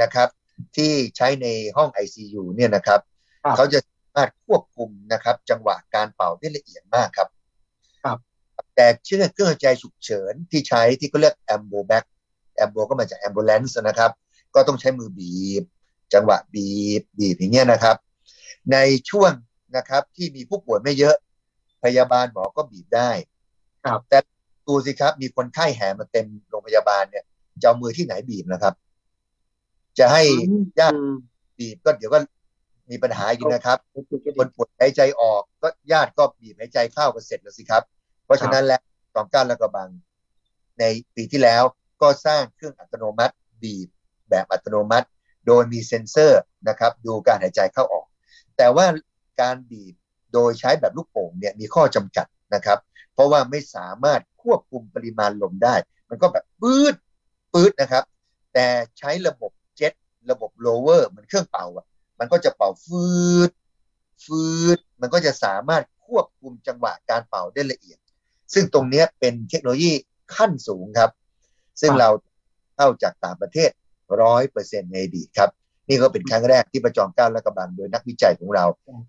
[0.03, 0.29] นะครับ
[0.77, 3.01] ที่ใช้ในห้อง ICU เนี่ยนะครับ
[3.45, 7.29] ครับ เขาจะสามารถควบคุมนะครับ จังหวะการเป่าได้ละเอียดมากครับ
[8.05, 8.19] ครับ
[8.77, 12.05] แต่เชื่อเครื่องหายใจฉุกเฉินที่ใช้ที่เขาเรียก ambo back
[12.62, 14.11] ambo ก็มาจาก ambulance นะครับ
[14.55, 15.65] ก็ต้องใช้มือบีบ
[16.15, 17.97] จังหวะบีบบีบอย่างเงี้ยนะครับ
[18.73, 18.79] ใน
[19.11, 19.33] ช่วง
[19.77, 21.17] นะครับที่มีผู้ป่วยไม่เยอะ
[21.85, 23.11] พยาบาลหมอก็บีบได้
[23.87, 24.18] ครับแต่
[24.66, 27.25] ดูสิครับ มีคนไข้แห่มาเต็มโรงพยาบาลเนี่ย
[27.62, 28.75] จะเอามือที่ไหนบีบนะครับ
[29.99, 30.22] จะให้
[30.79, 31.14] ญาติอืม
[31.59, 32.18] บีบก็เดี๋ยวก็
[32.90, 34.05] มีปัญหาอีกนะครับอืม
[34.38, 37.83] คนปวดหายใจออก ก็ญาติก็บีบหายใจเข้าก็เสร็จแล้วสิครับ
[38.25, 38.81] เพราะฉะนั้นแล้ว
[39.14, 39.88] กองก้านและกระบัง
[40.79, 41.62] ในปีที่แล้ว
[42.03, 43.88] ก็สร้างเครื่องอัตโนมัติบีบ
[44.31, 45.07] แบบอัตโนมัติ
[45.46, 48.07] โดยมีเซ็นเซอร์นะครับ ดูการหายใจเข้าออก
[48.57, 48.87] แต่ว่า
[49.40, 49.94] การบีบ
[50.33, 52.79] โดยใช้แบบลูกโป่งเนี่ยมีข้อจำกัดนะครับ
[53.16, 55.74] เพราะว่าไม่สามารถควบคุมปริมาณลมได้
[56.11, 56.94] มันก็แบบปื๊ด
[57.52, 58.05] ปื๊ดนะครับ
[58.55, 58.66] แต่
[58.98, 59.92] ใช้ระบบเจ็ต
[60.31, 61.87] ระบบโลเวอร์มือนเครื่องเป่าอะ
[62.18, 63.07] มันก็จะเป่าฟื
[63.48, 63.50] ด
[64.24, 64.44] ฟื
[64.76, 67.98] ดมันก็จะสามารถควบคุมจังหวะการเป่าได้ละเอียด
[68.55, 69.92] ซึ่งตรงนี้เป็นเทคโนโลยี
[70.35, 71.11] ขั้นสูงครับ
[71.81, 72.09] ซึ่งเรา
[72.76, 73.70] เข้าจากต่างประเทศ
[74.22, 75.50] ร้อยเปอร์เซ็นต์ในดีครับ
[75.88, 78.64] นี่ก็เป็นครั้งแรกที่ประจอมก้าและกระบังโดยนักวิจัยของเรา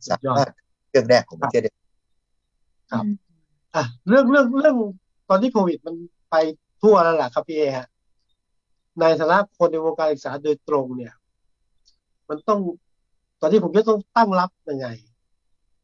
[0.10, 0.50] สามารถ
[0.90, 1.72] เครื่องแรกของประเทศได้
[2.92, 3.06] ครับ
[3.76, 4.76] อะเรื่องเรื่องเรื่อง
[5.30, 5.96] ตอนที่โควิดมัน
[6.32, 6.36] ไป
[6.82, 7.88] ทั่วแล้วแหละครับพี่เอฮะ
[9.00, 11.14] ในฐานะคนในวงการศึกษาโดยตรงเนี่ย
[12.30, 12.60] มันต้อง
[13.42, 14.88] ตอนนี้ผมจะต้องตั้งรับยังไง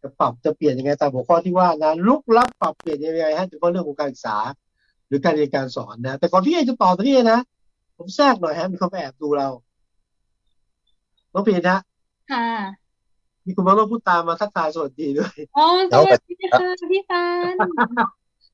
[0.01, 4.37] จะปรับจะเปลี่ยนยังไงตามหัวข้อที่ว่านะลุกรับปรับเปลี่ยนยังไงฮะโดยเฉพาะเรื่องของการศึกษา
[5.07, 7.39] หรือการเรียนการสอนนะแต่ก่อนพี่เอจะตอบตรงนี้นะ
[7.97, 9.49] ผมแทรกหน่อยฮะมีคนแอบดูเรา
[11.33, 11.77] น้องพีนะ
[12.31, 12.82] ค่ะ
[13.45, 16.59] มีคุณมาโนพูดตามมาทักทายสวัสดีด้วยอ๋อสวัสดีค่ะ
[16.91, 17.53] พี่ฟาน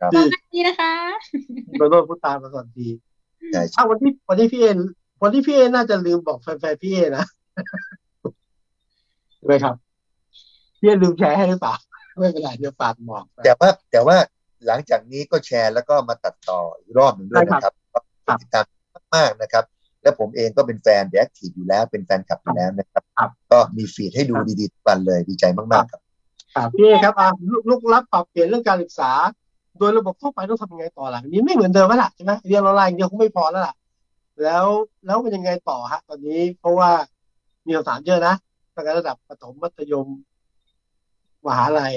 [0.02, 0.94] ครับสวัสดีนะคะ
[1.68, 2.88] คุณมาโนพูดตามมาสวัสดี
[3.52, 4.66] ใช่ถ้าวันที่วันที่พี่เอ
[5.24, 7.26] วันที่พี่เอน่าจะลืมบอกแฟนๆพี่เอนะ
[9.38, 9.76] ใช่ไหมครับ
[10.80, 11.76] พี่เอลืมแชร์ให้หรือเปล่า
[12.18, 14.18] ไม่เป็นไรเดี๋ยวฝากบอกไปแต่ว่าแต่ว่า
[14.68, 18.00] หลังจากนี้ก็แชร์แล้วก็มาตัดต่ออีกรอบหนึ่งด้วยนะครับก็
[18.42, 18.66] ติดตาม
[19.16, 19.64] มากๆนะครับ
[20.04, 26.02] และผมเองก็เป็นแฟนเด e กทีอยู่แล้วเป็นแฟนคลับอยู่แล้วนะครับครับ ก็มีฟีดให้ดูดีๆทุกวันเลยดีใจมากๆครับ
[26.56, 29.12] ครับพี่เอครับอ่าลูกลูกรับปรับเปลี่ยนเรื่องการศึกษา
[29.80, 33.76] โดยระบบทั่วไปต้องทำยังไงต่อหลังนี้ไม่เหมือนเดิมแล้วล่ะใช่ไหมเรียนออนไลน์อย่างเดียวคงไม่พอแล้วล่ะ
[34.43, 34.66] แล้ว
[35.06, 36.89] แล้วเป็นยังไงต่อฮะตอนนี้เพราะว่า
[37.66, 38.34] มีคำถามเยอะนะ
[38.76, 40.08] ตั้งแต่ระดับประถมมัธยม
[41.45, 41.93] มหาลัย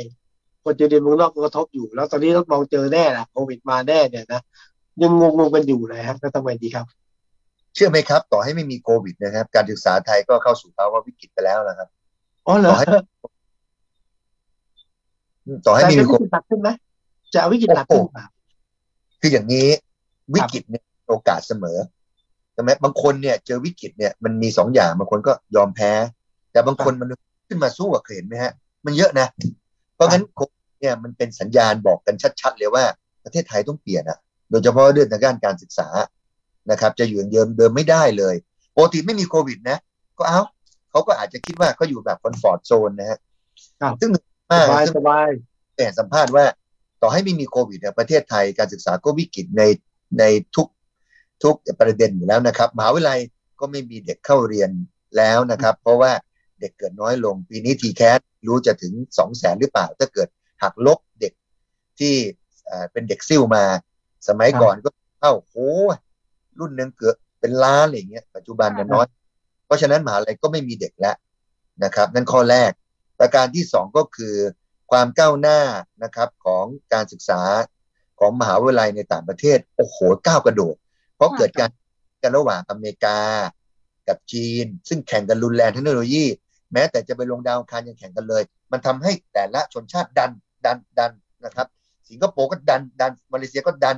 [0.64, 4.40] คนจะเรียนเมืองนอกก็กระทบอยู่ แล้วตอนนี้ต้องมองเจอแน่ละโควิดมาแน่เนี่ยนะ
[5.03, 6.86] ยังงงๆกันอยู่เลยฮะแล้วทำไงดีครับ
[7.75, 11.89] เชื่อไหมครับ ต่อให้ไม่มีโควิดนะครับ การศึกษาไทยก็เข้าสู่ภาวะวิกฤตไปแล้วนะครับ
[12.47, 12.87] อ๋อเหรอต่อให้
[15.66, 16.68] ต่อให้แต่ไม่จะมีวิโคกวิฤดตหนักขึ้นไหม
[17.33, 18.27] จะเอาวิกฤตหนักขึ้นเปล่า
[19.20, 19.68] คืออย่างนี้
[20.35, 21.79] วิกฤตเนี่ยโอกาสเสมอ
[22.55, 25.93] ใช่ไหมบางคนเนี่ย เจอวิกฤตเนี่ยมันมีสองอย่างบางคนก็ยอมแพ้
[26.53, 27.09] แต่บางคนมัน
[27.49, 28.53] ขึ้นมาสู้อะเคยเห็นไหมฮะ
[28.87, 29.27] มันเยอะนะ
[29.95, 32.85] เพราะงั้นโควิดเนี่ยมันเป็นสัญญาณบอกกันชัด ๆ เลยว่า
[33.25, 34.18] ประเทศไทยต้องเปลี่ยนอะ
[34.51, 35.89] โดยเฉพาะเรื่องทางด้านการศึกษา
[36.70, 38.34] นะครับจะอยู่อย่างเดิมเดิมไม่ได้เลย
[38.76, 39.78] ปกติไม่มีโควิดนะ
[40.18, 40.40] ก็เอ้า
[40.90, 43.18] เขาก็อาจจะคิดว่าเขาอยู่แบบ comfort zone นะฮะ
[43.80, 45.28] ครับซึ่งสบายมากซึ่งสบาย
[45.76, 46.44] แต่สัมภาษณ์ว่า
[47.02, 49.62] ต่อให้ไม่มีโควิดเนี่ยประเทศไทยการศึกษาก็วิกฤตใน
[50.18, 50.24] ใน
[50.56, 50.66] ทุก
[51.42, 53.20] ทุกประเด็นอยู่แล้วนะครับมหาวิทยาลัย
[53.60, 54.70] ก็ไม่มีเด็กเข้าเรียน
[55.16, 56.12] แล้วนะครับ เพราะว่า
[56.60, 60.28] เด็กเกิดน้อยลง ปีนี้ทีแคสรู้จะถึงสองแสนหรือเปล่า ถ้าเกิด
[60.62, 61.32] หักลบเด็ก
[61.98, 62.14] ที่
[62.66, 63.64] เอ่อเป็นเด็กซิ่วมา
[64.28, 64.90] สมัยก่อนก็
[65.20, 65.54] เข้าโห
[66.59, 69.07] รุ่นหนึ่งเกือบเป็นล้านอะไรอย่างเงี้ยปัจจุบันเนี่ยน้อย
[69.66, 71.16] เพราะฉะนั้นมหาลัยก็ไม่มีเด็กแล้ว
[71.84, 72.70] นะครับ นั่นข้อแรก
[73.20, 74.34] ประการที่สองก็คือ
[74.90, 75.61] ความก้าวหน้า
[76.05, 77.40] นะครับของการศึกษา
[78.20, 79.96] ของมหาวิทยาลัยในต่างประเทศโอ้โห
[80.26, 80.76] ก้าวกระโดด
[81.16, 81.70] เพราะเกิดการ
[82.22, 83.18] กันระหว่างอเมริกา
[84.09, 86.24] กับจีน ซึ่งแข่งกันรุนแรงเทคโนโลยี
[86.72, 88.42] แม้แต่จะไปลงดาวอังคารยังแข่งกันเลย
[88.72, 90.30] มันทำให้แต่ละชนชาติดัน
[90.64, 91.12] ดันดัน
[91.44, 91.66] นะครับ
[92.09, 93.96] สิงคโปร์ก็ดันดันมาเลเซียก็ดัน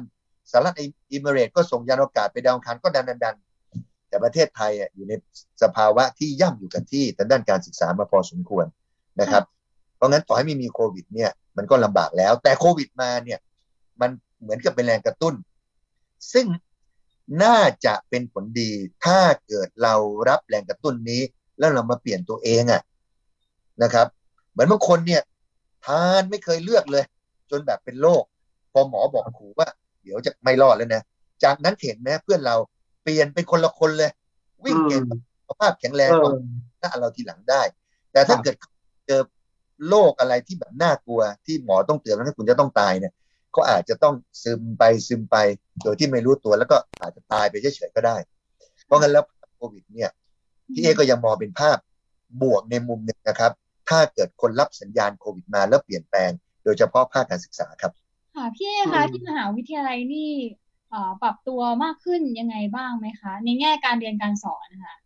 [0.51, 3.36] สหรัฐอิมิเรตก็ส่งยานอวกาศไปดาวอังคารก็ดันดันดัน
[4.09, 5.12] แต่ประเทศไทยอยู่ใน
[5.62, 8.66] สภาวะที่ย่ำอยู่กันที่ทางด้านการศึกษามาพอสมควร
[9.20, 9.45] นะครับ
[9.97, 13.38] เพราะงั้นต่อให้ไม่มีโควิด เนี่ย มันก็ลำบากแล้ว แต่โควิดมาเนี่ย
[14.01, 14.11] มัน
[14.42, 15.34] เหมือนกับเป็นแรงกระตุ้น
[16.32, 16.47] ซึ่ง
[17.42, 18.70] น่าจะเป็นผลดี
[19.05, 19.95] ถ้าเกิดเรา
[20.28, 21.22] รับแรงกระตุ้นนี้
[21.59, 22.82] แล้วเรามาเปลี่ยนตัวเองอะ
[23.82, 24.07] นะครับ
[24.51, 25.22] เหมือนบางคนเนี่ย
[25.86, 27.05] ทานไม่เคยเลือกเลย
[27.51, 28.22] จนแบบเป็นโรค
[28.72, 29.68] พอหมอบอกขู่ว่า
[30.05, 31.02] เดี๋ยวจะไม่รอดแล้วนะ
[31.44, 32.57] จากนั้นเห็นไหมเพื่อนเรา
[33.02, 34.11] เปลี่ยนเป็นคนละคนเลย
[34.64, 35.02] วิ่งเก่ง
[35.38, 36.32] สุขภาพแข็งแรงเออกว่า
[36.80, 37.62] หน้าเราทีหลังได้
[38.12, 38.57] แต่ถ้าครับเกิด
[39.07, 39.22] เจอ
[39.88, 43.12] โรคอะไรที่แบบน่ากลัวที่หมอต้องเตือนว่าคุณจะต้องตายเนี่ย
[43.57, 45.36] ก็อาจจะต้องซึมไปซึมไป
[45.82, 48.16] โดยที่ไม่รู้ตัวแล้วก็อาจจะตายไปเฉยๆก็ได้
[48.86, 49.24] เพราะงั้นแล้ว
[49.57, 50.11] โควิด เนี่ย
[50.74, 51.78] พี่เอก็ยังมองเป็นภาพ
[52.42, 53.52] บวกในมุมหนึ่งนะครับ
[53.88, 56.30] ถ้าเกิดคนรับสัญญาณโควิดมาแล้วเปลี่ยนแปลง
[56.64, 57.92] โดยเฉพาะภาคการศึกษาครับ
[58.35, 60.30] ค่ะพี่เอคะอืมที่มหาวิทยาลัยนี่
[60.91, 64.97] เอ่อปรับตัวมากขึ้นยังไงบ้างไหมคะ ในแง่การเรียนการสอนนะคะ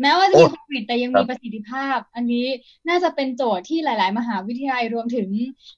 [0.00, 2.44] แม้ว่าจะมีโอ้โควิดแต่ยังครับมีประสิทธิภาพ อันนี้
[2.88, 5.28] น่าจะเป็นโจทย์ที่หลาย ๆ มหาวิทยาลัยรวมถึง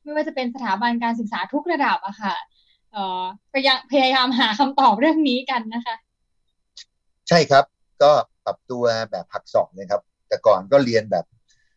[0.02, 2.34] ไม่ว่าจะเป็นสถาบันการศึกษาทุกระดับอะค่ะ
[2.92, 3.22] เอ่อ
[3.52, 5.94] พยายามพยายามหาคำตอบเรื่องนี้กันนะคะ
[7.28, 7.64] ใช่ครับ
[8.02, 8.10] ก็
[8.44, 11.24] ปรับตัวแบบผักสองนะครับ แต่ก่อนก็เรียนแบบ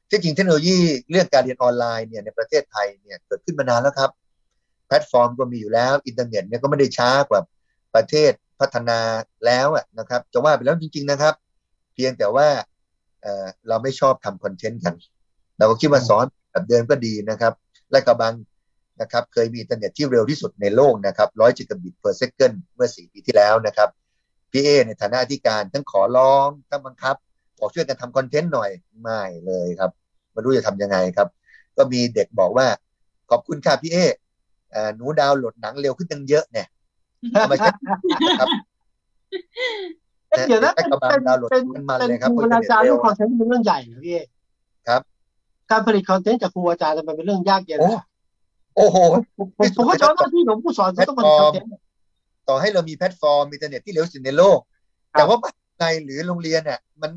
[0.09, 0.77] ที่จริงเทคโนโลยี
[1.09, 4.22] เรื่องการเรียนออนไลน์เนี่ยในประเทศไทยเนี่ยเกิดขึ้นมานานแล้วครับแพ
[4.93, 7.41] ลตฟอร์มก็มีอยู่แล้ว อินเทอร์เน็ตเนี่ยก็ไม่ได้ช้ากว่า
[7.95, 8.99] ประเทศพัฒนา
[9.45, 9.67] แล้ว
[9.99, 11.33] นะครับ จะว่าไปแล้วจริง ๆนะครับ
[11.93, 12.47] เพียงแต่ว่า
[13.21, 14.93] เเราไม่ชอบทำ content กัน
[15.57, 17.53] เราก็คิดว่าสอนแบบเดิมก็ดีนะครับ
[17.91, 18.33] ลาดกระบัง
[19.01, 23.89] นะครับเคยมีอินเทอร์เน็ตที่เร็วที่สุดในโลกนะครับร้อยจิกะบิต per second เมื่อสี่ปีที่แล้วนะครับ
[24.51, 27.15] พี่เอในฐานะที่การทั้งขอร้องทั้งบังคับ
[27.59, 28.69] บอกช่วยกันทำคอนเทนต์หน่อย
[29.01, 29.91] ไม่เลยครับ
[30.31, 31.27] ไม่รู้จะทำยังไงครับ
[31.77, 32.67] ก็มีเด็กบอกว่า
[33.31, 33.97] ขอบคุณค่ะพี่เอ
[34.95, 36.67] หนูดาวน์โหลดหนังเร็วขึ้นตั้งเยอะเนี่ย
[37.31, 37.69] เอามาใช้
[38.39, 38.49] ครับ
[40.29, 44.19] เอ๊ะเดี๋ยวนะเป็นกระบาเป็ลนดาวน์โหลดเป็นมันมันเป็นเลยคครับรูอินอาเทอร์เน็ตจารย์เร็เรื่วองคอนเทนต์เป็นเรื่องใหญ่นะพี่เอ
[44.87, 45.01] ครับ
[45.71, 48.03] การผลิตคอนเทนต์จากครูอาจารย์มันเป็นเรื่องยากเย็นโอ้นะ
[48.75, 48.97] โอ้โห
[49.37, 51.69] ผมผมผมก็ชอบหน้าที่ของผู้สอนก็ต้องผลิตคอนเทนต์
[52.49, 54.59] ต่อให้เรามีแพลฟอร์มอินเทอร์เน็ตที่เร็วที่สุดในโลก
[55.13, 57.11] ครับแต่ว่าภายในหรือโรงเรียนเนี่ยมัน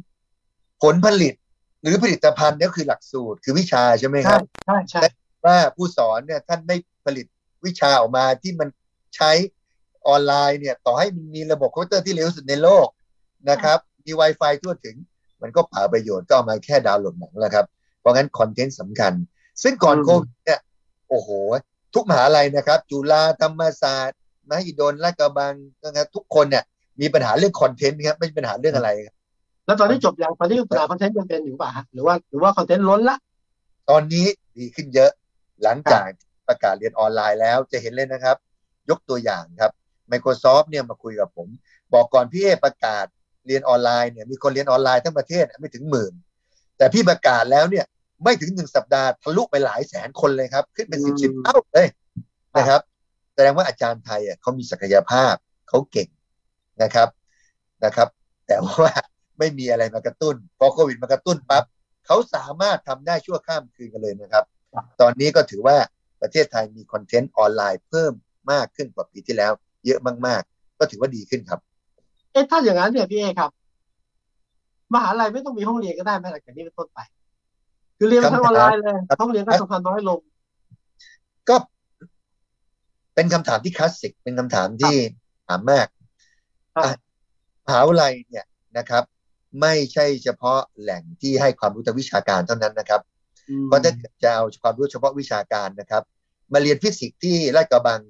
[0.82, 1.34] ผลผลิต
[1.82, 5.02] หรือผลิตภัณฑ์เนี่ยคือหลักสูตรคือวิชาใช่ไหมครับใช่ใช่ใช่
[5.46, 6.76] ว่าผู้สอนเนี่ยท่านไม่
[7.06, 7.26] ผลิต
[7.66, 8.68] วิชาออกมาที่มัน
[9.16, 9.30] ใช้
[10.08, 12.88] ออนไลน์เนี่ยต่อให้มันมีระบบคอมพิวเตอร์ที่เร็วที่สุดในโลก
[13.50, 14.96] นะครับมี Wi-Fi ทั่วถึง
[15.42, 17.66] มันก็เปล่าประโยชน์ก็เอามาแค่ดาวน์โหลดหนังแล้วครับ
[18.00, 19.12] เพราะงั้น content สำคัญ
[19.62, 20.60] ซึ่งก่อนโควิดเนี่ย
[21.08, 21.28] โอ้โห
[21.94, 24.18] ทุกมหาลัยนะครับ จุฬาธรรมศาสตร์
[24.50, 25.54] มหิดลลาดกระบัง
[25.84, 26.64] นะครับทุกคนเนี่ย
[27.00, 29.14] มีปัญหาเรื่อง content ครับไม่ใช่ปัญหาเรื่องอะไรครับ
[29.66, 33.16] แล้วตอนนี้จบยังตอนนี้ปัญหา content ยังเป็นอยู่ป่ะฮะหรือว่าหรือว่า content ล้นละ
[33.90, 34.26] ตอนนี้
[34.58, 35.10] ดีขึ้นเยอะ
[35.62, 36.02] หลังจาก
[36.48, 38.36] ประกาศเรียนออนไลน์แล้วจะเห็นเลยนะครับ
[38.90, 39.72] ยกตัวอย่างครับ
[40.12, 41.48] Microsoft เนี่ยมาคุยกับผม
[41.94, 43.06] บอกก่อนพี่เอประกาศ
[43.46, 46.12] เรียนออนไลน์เนี่ยมีคนเรียนออนไลน์ทั้งประเทศไม่ถึงหมื่น
[46.78, 47.84] แต่พี่ประกาศแล้วเนี่ย
[48.24, 51.88] ไม่ถึงหนึ่งสัปดาห์ทะลุไปหลายแสนคนเลยครับ ขึ้นเป็นสิบสิบเท่าเลย
[52.56, 52.80] นะครับ
[53.34, 55.34] แสดงว่าอาจารย์ไทยอะเขามีศักยภาพ
[55.68, 56.08] เขาเก่ง
[56.82, 57.08] นะครับ
[57.84, 58.08] นะครับ
[58.46, 58.90] แต่ว่า
[59.38, 61.64] ไม่มีอะไรมากระตุ้นพอโควิดมากระตุ้นปั๊บ
[62.06, 64.44] เขาสามารถทำได้ชั่วข้ามคืนกันเลยนะครับ
[65.00, 65.76] ตอนนี้ก็ถือว่า
[66.22, 68.12] ประเทศไทยมีคอนเทนต์ออนไลน์เพิ่ม
[68.52, 69.52] มากขึ้นกว่าปีที่แล้ว
[69.86, 71.60] เยอะมาก ๆ ก็ถือว่าดีขึ้นครับ
[72.32, 73.50] เอ๊ะถ้าอย่างนั้นเนี่ยพี่เอครับ
[74.94, 76.98] มหาลัยไม่ต้องมีห้องเรียนก็ได้ไหมหลังจากนี้เป็นต้นไป
[77.98, 80.20] คือเรียนทางออนไลน์เลยห้องเรียนก็สำคัญน้อยลง
[81.48, 81.56] ก็
[83.14, 84.96] เป็นคำถามที่คลาสสิกเป็นคำถามที่
[85.48, 85.86] ถามมาก
[86.74, 86.92] ครับอะ
[87.66, 88.46] มหาวิทยาลัยเนี่ย
[88.78, 89.04] นะครับ
[89.60, 93.00] ไม่ใช่เฉพาะแหล่งที่ให้ความรู้ทางวิชาการเท่านั้นนะครับ
[93.66, 96.02] เพราะถ้าเกิดจะเอาความรู้เฉพาะวิชาการนะครับ
[96.52, 98.00] มาเรียนฟิสิกส์ที่ลาดกระบัง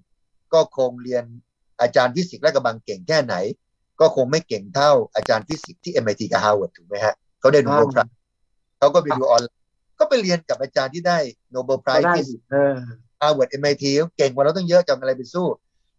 [0.54, 1.24] ก็คงเรียน
[1.80, 3.34] อาจารย์ฟิสิกส์ลาดกระบังเก่งแค่ไหน
[4.00, 8.14] ก็คงไม่เก่งเท่าอาจารย์ฟิสิกส์ที่ MIT กับ Harvard ถูกไหมฮะเขาได้ Nobel Prize
[8.78, 9.58] เขาก็ไปดูออนไลน์
[9.98, 11.18] ก็ไปเรียนกับอาจารย์ที่ได้
[11.52, 12.74] Nobel Prize ก็ได้ฟิสิกส์เออ
[13.20, 15.46] Harvard MIT เขาเก่งกว่าเราต้องเยอะจะเอาอะไรไปสู้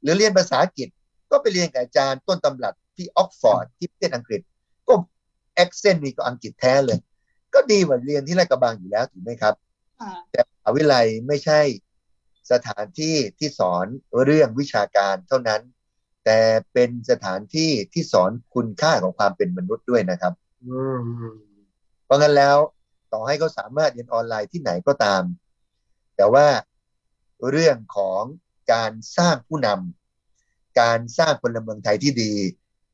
[0.01, 0.87] หรือเรียนภาษาอังกฤษ
[1.31, 4.41] ก็ไปเรียนกับอาจารย์ต้นตำรับที่ออกฟอร์ดที่ประเทศอังกฤษ
[4.87, 4.93] ก็
[5.55, 6.99] accent นี่ก็อังกฤษแท้เลย
[7.53, 9.53] ก็ดีกว่าเรียนที่ลาดกระบังอยู่แล้วถูกไหมครับ
[10.01, 11.61] ค่ะแต่มหาวิทยาลัยไม่ใช่
[12.51, 13.85] สถานที่ที่สอน
[14.23, 15.61] เรื่องวิชาการเท่านั้น
[16.25, 16.39] แต่
[16.73, 20.33] เป็นสถานที่ที่สอนคุณค่าของความเป็นมนุษย์ด้วยนะครับ
[20.65, 21.03] อืม
[22.05, 22.57] เพราะงั้นแล้ว
[23.13, 25.23] ต่อให้เขาสามารถเรียนออนไลน์ที่ไหนก็ตาม
[26.15, 26.47] แต่ว่า
[27.51, 28.21] เรื่องของ
[28.73, 32.33] การสร้างผู้นำการสร้างพลเมืองไทยที่ดี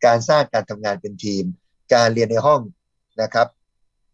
[0.06, 1.45] การสร้างการทำงานเป็นทีม
[1.93, 2.62] การเรียนในห้อง
[3.22, 3.47] นะครับ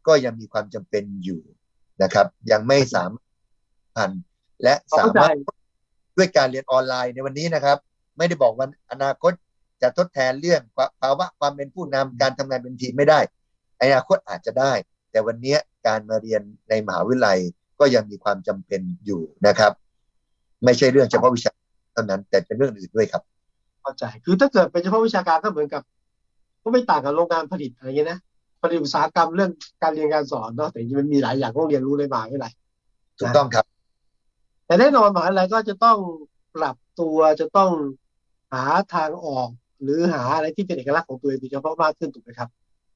[0.09, 1.41] ก็ยังมีความจำเป็นอยู่
[2.03, 3.29] นะครับ ยังไม่สามารถ
[3.95, 4.11] ผ่าน
[4.63, 5.35] และสาเข้าใจมารถ
[6.17, 7.77] ด้วยการเรียนออนไลน์ในวันนี้นะครับ
[8.17, 9.31] ไม่ได้บอกว่าอนาคต
[9.81, 10.61] จะทดแทนเรื่อง
[11.01, 13.19] ภาวะความเป็นผู้นำการทำงานเป็นทีมไม่ได้
[13.81, 14.73] อนาคตอาจจะได้
[15.11, 15.55] แต่วันนี้
[15.87, 17.39] การมาเรียนในมหาวิทยาลัย
[17.79, 19.71] ก็ยังมีความจำเป็นอยู่นะครับ
[20.63, 21.51] ไม่ใช่เรื่องเฉพาะวิชา
[21.93, 23.21] เท่านั้น แต่เป็นเรื่องอื่นด้วยครับ
[23.81, 25.81] เข้าใจคือถ้าเกิดเป็นเฉพาะวิชาการก็เหมือนกับ
[26.63, 28.19] ก็ไม่ต่างกับโรงงานผลิตอะไรเงี้ยนะ
[28.61, 29.51] ผลิตอุตสาหกรรมเรื่อง
[29.81, 32.53] การเรียนการสอนเนาะแต่จริงๆมันมีหลายอย่างต้องเรียนรู้ในมหาวิทยาลัย
[33.19, 33.65] ถูกต้องครับ
[34.65, 35.97] แต่แน่นอนมหาวิทยาลัยก็จะต้อง
[36.55, 37.71] ปรับตัวจะต้อง
[38.53, 39.49] หาทางออก
[39.81, 42.49] หรือหาอะไรที่เป็นเอกลักษณ์ของตัวเองโดยเฉพาะมากขึ้นถูกไหมครับ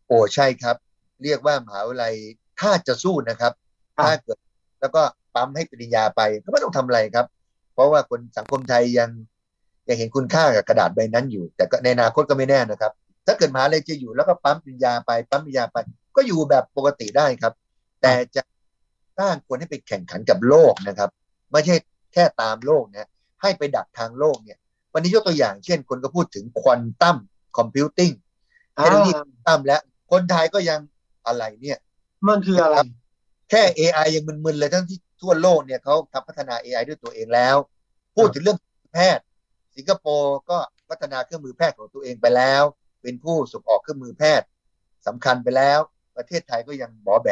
[0.07, 0.75] โอ้ใช่ครับ
[1.23, 2.13] เรียกว่ามหาวิทยาลัย
[2.59, 3.51] ถ้าจะสู้นะครับ
[3.97, 4.37] ครับถ้าเกิด
[4.81, 5.01] แล้วก็
[5.35, 7.25] ปั๊มให้ปริญญาไปก็ไม่ต้องทำอะไรครับ
[7.73, 9.09] เพราะว่าคนสังคมไทยยัง
[9.87, 12.91] ยังเห็นคุณค่ากับกระดาษใบนั้นอยู่ แต่ก็ในอนาคตก็ไม่แน่นะครับ
[13.25, 15.77] ถ้าเกิดมหาลัยจะอยู่แล้วก็ปั๊มปริญญาไปปั๊มปริญญาไป
[16.15, 17.53] ก็อยู่แบบปกติได้ครับ
[18.01, 18.41] แต่จะ
[19.19, 21.09] สร้างคนให้ไปแข่งขันกับโลกนะครับ
[21.51, 21.75] ไม่ใช่
[22.13, 23.09] แค่ตามโลกนะ
[23.41, 24.57] ให้ไปดักทางโลกเนี่ย
[24.93, 27.17] วันนี้ยกตัวอย่างเช่นคนก็พูดถึงควอนตัม
[27.57, 28.11] คอมพิวติ้ง
[28.77, 29.11] อ่าเทคโนโลยี
[29.47, 30.79] ตั้มแล้ว คนไทยก็ยัง
[31.27, 31.77] อะไรเนี่ย
[32.27, 32.77] มันคืออะไร
[33.49, 37.55] แค่ AI ยังมึนๆเลยทั้งที่ทั่วโลกเนี่ยเขาทำพัฒนา AI ด้วยตัวเองแล้ว
[38.15, 38.59] พูดถึงเรื่อง
[38.93, 39.23] แพทย์
[39.75, 40.57] สิงคโปร์ก็
[40.89, 42.63] พัฒนาเครื่องมือแพทย์ของตัวเองไปแล้ว
[43.03, 44.47] เป็นผู้ส่งออกเครื่องมือแพทย์
[45.07, 45.79] สำคัญไปแล้ว
[46.17, 47.29] ประเทศไทยก็ยังบอแบ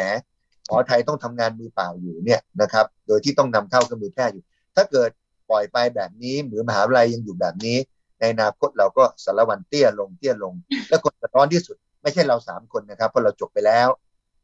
[0.68, 4.44] หมอไทยต้องทำงานมือเปล่าอยู่เนี่ยนะครับ โดยที่ต้องนำเข้าเครื่องมือแพทย์อยู่
[4.76, 5.10] ถ้าเกิด
[5.50, 7.78] ปล่อยไปแบบนี้หรือมหาวิทยาลัยยังอยู่แบบนี้
[8.20, 10.54] ในอนาคตเราก็สารวันเตี้ยลงเตี้ยลง
[10.90, 13.88] และคนเดือดร้อนที่สุด ไม่ใช่เราสามคนนะครับเพราะเราจบไปแล้ว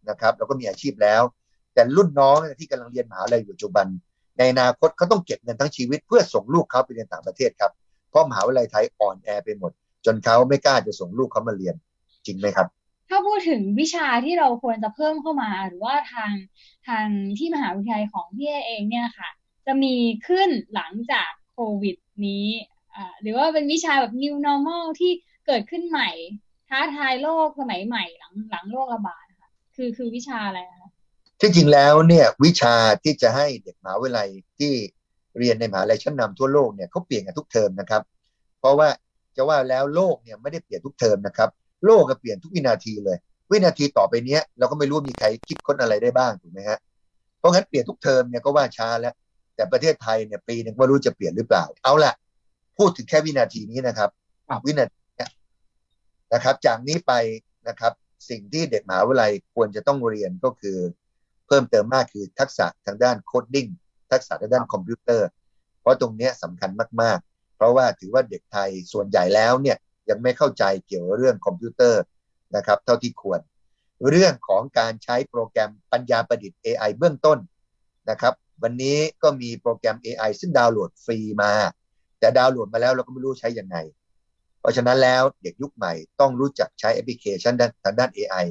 [0.10, 1.22] นะครับ เราก็มีอาชีพแล้ว
[1.74, 3.88] แต่รุ่นน้องที่กำลังเรียนมหาวิทยาลัยอยู่ปัจจุบัน
[4.38, 7.72] ในอนาคตเขาต้องเก็บเงินทั้งชีวิต เพื่อส่งลูกเขาไปเรียนต่างประเทศครับ
[8.10, 9.72] เพราะมหาวิทยาลัยไทยอ่อนแอไปหมด
[10.06, 11.76] จนเขาไม่กล้าจะส่งลูกเขามาเรียน
[12.26, 12.68] จริงไหมครับ
[13.10, 16.32] ถ้าพูดถึงวิชาที่เราควรจะเพิ่มเข้ามา หรือว่าทาง
[16.88, 17.06] ทาง
[17.38, 19.30] ที่มหาวิทยาลัยของพี่เอเองเนี่ยค่ะ
[19.66, 19.96] จะมี
[20.28, 21.96] ขึ้นหลังจากโควิด
[22.26, 22.48] นี้
[22.96, 25.12] อ่าหรือว่าเป็นวิชาแบบ new normal ที่
[25.46, 26.10] เกิดขึ้นใหม่
[26.70, 30.90] ท้าทายโลกสมัยใหม่หลังหลังโรคระบาดค่ะคือคือวิชาอะไรคะ
[31.40, 34.30] ที่จริงแล้วเนี่ยวิชาที่จะให้เด็กมหาวิทยาลัย
[34.60, 34.74] ที่
[35.38, 38.02] เรียนในมหาวิทยาลัยชั้นนำทั่วโลกเนี่ยเขาเปลี่ยนกันทุกเทอมนะครับ
[38.60, 38.90] เพราะว่า
[39.38, 41.50] จะว่าแล้วโลกเนี่ยไม่ได้เปลี่ยนทุกเทอมนะครับ
[41.86, 43.18] โลกก็เปลี่ยนทุกวินาทีเลย
[43.52, 46.78] วินาทีต่อไปเนี้ยเราก็ไม่รู้มีใครคิดค้นอะไรได้บ้างถูกไหมฮะ
[47.40, 49.14] เพราะงั้นเปลี่ยนทุกเทอมเนี่ยก็ว่าช้าแล้ว
[49.56, 52.14] แต่ประเทศไทยเนี่ยปีหนึงไม่รู้จะเปลี่ยนหรือเปล่า เอาละ
[52.78, 54.10] พูดถึงแค่วินาทีนี้นะครับ
[54.50, 55.30] ครับวินาทีเนี้ย
[56.34, 57.14] นะครับ จากนี้ไป
[57.68, 57.94] นะครับ
[58.30, 60.78] สิ่งที่เด็กมหาวิทยาลัยควรจะต้องเรียนก็คือ
[61.48, 63.68] เพิ่มเติมมากคือทักษะทางด้าน coding
[64.12, 65.28] ทักษะทางด้านคอมพิวเตอร์
[65.82, 66.70] เพราะตรงเนี้ยสำคัญ
[67.02, 67.27] มากๆ
[67.58, 69.78] เพราะว่าถือว่าเด็กไทยส่วนใหญ่แล้วเนี่ย
[70.10, 72.02] ยังไม่เข้าใจเกี่ยวกับเรื่องคอมพิวเตอร์
[72.56, 73.40] นะครับเท่าที่ควร
[74.10, 77.40] เรื่องของการใช้โปรแกรมปัญญาประดิษฐ์ AI เบื้องต้น
[78.10, 78.34] นะครับ
[78.64, 81.54] วันนี้ก็มีโปรแกรม AI ซึ่งดาวน์โหลดฟรีมา
[82.20, 83.78] แต่ดาวน์โหลดมาแล้วเราก็ไม่รู้ใช้ยังไง
[84.60, 88.46] เพราะฉะนั้นแล้วเด็กยุคใหม่ต้องรู้จักใช้แอปพลิเคชันด้านทางด้าน AI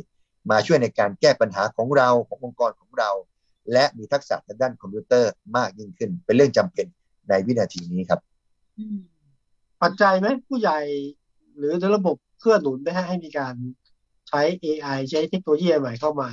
[0.50, 3.10] มาช่วยในการแก้ปัญหาของเราขององค์กรของเรา
[3.72, 6.86] และมีทักษะทางด้านคอมพิวเตอร์มากยิ่งขึ้น เป็นเรื่องจำเป็น
[7.28, 8.20] ในวินาทีนี้ครับ
[9.82, 10.78] ปัจจัยไหมผู้ใหญ่
[11.56, 13.54] หรือระบบเคลื่อนหนุนไหมฮะให้มีการ
[14.28, 16.28] ใช้ AI ใช้เทคโนโลยีใหม่เข้ามา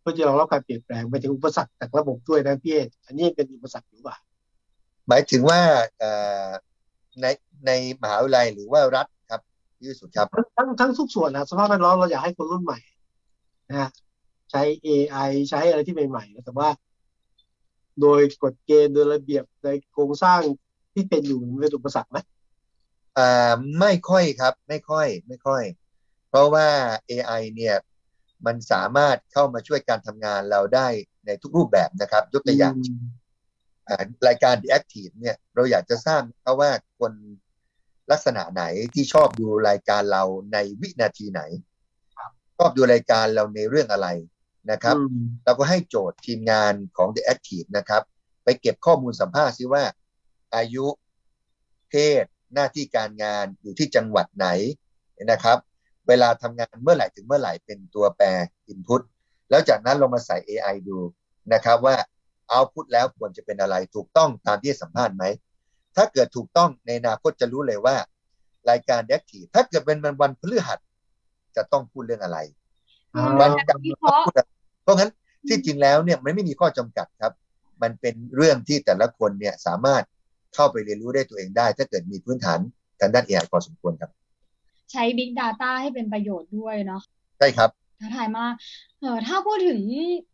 [0.00, 4.16] เพื่อจะรองรับการเปลี่ยนแปลงไปถึงอุปสรรคจากระบบด้วยนะพี่เออันนี้เป็นอุปสรรคหรือเปล่า
[5.08, 5.60] หมายถึงว่า
[5.98, 6.10] เอ่
[6.46, 6.48] อ
[7.20, 7.26] ใน
[7.66, 7.70] ใน
[8.02, 9.40] มหาวิทยาลัยหรือว่ารัฐครับ
[9.80, 12.78] ที่สุดครับทั้งทั้งทั้งทุกส่วนนะสภาพแวดล้อมเราอยากให้คนรุ่นใหม่
[13.68, 13.90] นะฮะ
[14.50, 16.68] ใช้ AI ใช้อะไรที่ใหม่ๆนะแต่ว่า
[18.00, 20.40] โดยกฎเกณฑ์โดยระเบียบในโครงสร้าง
[20.92, 22.18] ที่เป็นอยู่มันเป็นอุปสรรคไหม
[23.18, 25.62] อ่าไม่ค่อยครับ ไม่ค่อย ไม่ค่อย
[26.30, 26.68] เพราะว่า
[27.10, 27.76] AI เนี่ย
[28.46, 30.88] มันสามารถเข้ามาช่วยการทำงานเราได้
[31.26, 32.74] ในทุกรูปแบบนะครับ ยกตัวอย่าง
[33.88, 36.70] อ่ารายการ The Active เนี่ย เราอยากจะทราบเพราะว่า
[37.00, 37.12] คน
[38.10, 38.64] ลักษณะไหน
[38.94, 40.22] ที่ชอบดูรายการเรา
[40.52, 41.42] ในวินาทีไหน
[42.58, 44.08] ชอบดูรายการเราในเรื่องอะไร
[44.70, 48.02] นะครับอืมเราก็ให้โจทย์ทีมงานของ The Active นะครับ
[48.44, 49.84] ไปเก็บข้อมูลสัมภาษณ์ซิว่า
[50.54, 50.86] อายุ
[51.90, 52.24] เพศ
[52.54, 54.48] หน้าที่การงานอยู่ที่จังหวัดไหน
[55.30, 55.58] นะครับ
[56.08, 58.26] เวลาทำงานเมื่อไหร่ถึงเมื่อไหร่เป็นตัวแปร
[58.72, 59.02] input
[59.50, 60.98] แล้วจากนั้นเรามาใส่ AI ดู
[61.52, 61.96] นะครับว่า
[62.52, 65.24] output แล้วควรจะเป็นอะไรถูกต้องตามที่สัมภาษณ์ไหม
[65.96, 67.96] ถ้าเกิดถูกต้องในอนาคตจะรู้เลยว่า
[68.70, 70.78] รายการ The Active ถ้าเกิดเป็นวันพฤหัส
[71.56, 72.38] จะต้องพูดเรื่องอะไร
[73.14, 74.48] อ่าวันจันทร์ก็พูดอะไร
[74.82, 75.10] เพราะงั้น
[75.48, 77.32] ที่จริงแล้วเนี่ยมันไม่มีข้อจำกัดครับ
[77.82, 80.04] มันเป็นเรื่องที่แต่ละคนเนี่ยสามารถ
[80.54, 82.58] เข้าไปเรียนรู้ได้ตัวเองได้ ถ้าเกิดมีพื้นฐาน
[83.00, 84.10] ทางด้าน AI พอสมควรครับ
[84.92, 87.02] ใช้ Big Data ให้เป็นประโยชน์ด้วยเนาะ
[87.38, 88.54] ใช่ครับท้าทายมาก
[89.00, 89.80] เออถ้าพูดถึง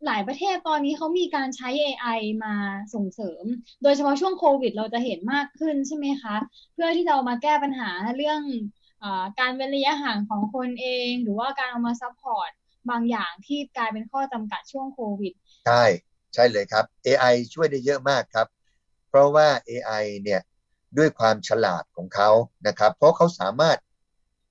[0.05, 2.55] หลายประเทศตอนนี้เขามีการใช้ AI มา
[2.93, 3.43] ส่งเสริม
[3.83, 6.35] โดยเฉพาะช่วงโควิด เราจะเห็นมากขึ้นใช่ไหมคะ
[6.73, 8.41] เพื่อที่จะเอามาแก้ปัญหาเรื่อง
[9.03, 12.49] อาการเว้นระยะห่างของคนเอง หรือว่าการเอามา support
[12.89, 15.33] บางอย่างที่กลายเป็นข้อจำกัดช่วงโควิด
[15.67, 15.83] ใช่
[16.33, 18.47] ใช่เลยครับ AI ช่วยได้เยอะมากครับ
[19.09, 20.41] เพราะว่า AI เนี่ย
[20.97, 22.29] ด้วยความฉลาดของเขา
[22.67, 23.77] นะครับ เพราะเขาสามารถ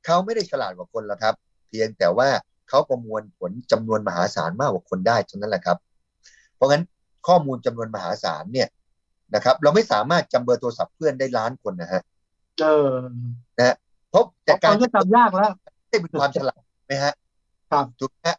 [0.04, 1.34] เขาไม่ได้ฉลาดกว่าคนหรอกครับ
[1.68, 2.28] เพียงแต่ว่า
[2.68, 5.78] เขาประมวลผลจำนวนมหาศาลมากกว่าคนได้เท่านั้นแหละครับ
[6.54, 6.82] เพราะงั้น
[7.26, 8.68] ข้อมูลจำนวนมหาศาลเนี่ย
[9.34, 12.02] นะครับ เราไม่สามารถจำเบอร์โทรศัพท์เพื่อนได้ล้านคนนะฮะ
[12.60, 12.92] เออ
[13.56, 13.76] นะฮะ
[14.10, 15.50] เพราะแต่แต่กาการรก็จำยากแล้ว
[15.88, 17.12] ได้เป็นความฉลาดไหมฮะ
[17.70, 18.36] ครับถูกไหมฮะ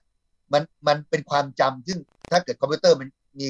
[0.53, 1.99] มันมันเป็นความจำซึ่ง
[2.31, 3.07] ถ้าเกิดคอมพิวเตอร์มัน
[3.39, 3.47] มี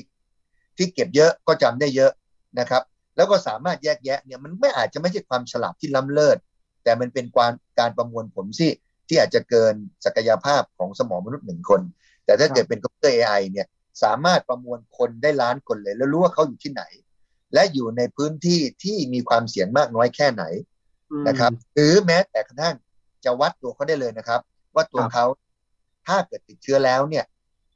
[0.77, 2.11] ที่เก็บเยอะก็จำได้เยอะ
[2.59, 2.83] นะครับ
[3.15, 6.37] แล้วก็สามารถแยกแยะเนี่ยมันไม่อาจจะไม่ใช่ความฉลาดที่ล้ำเลิศ
[6.83, 8.71] แต่มันเป็นการการประมวลผลที่
[9.07, 9.73] ที่อาจจะเกิน
[10.05, 11.81] ศักยภาพของสมองมนุษย์หนึ่งคน
[12.25, 13.67] แต่ถ้าเกิดเป็นคอมพิวเตอร์ AI เนี่ย
[14.03, 16.83] สามารถประมวลคนได้ล้านคนเลย แล้วรู้ว่าเขาอยู่ที่ไหน
[17.53, 20.43] และอยู่ในพื้นที่ที่มีความเสี่ยงมากน้อยแค่ไหน
[21.11, 22.75] อืมนะครับ หรือแม้แต่กระทั่ง
[23.25, 24.39] จะวัดตัวเขาได้เลยนะครับ
[24.75, 25.25] ว่าตัวครับเขา
[26.07, 27.25] ถ้าเกิดติดเชื้อแล้วเนี่ย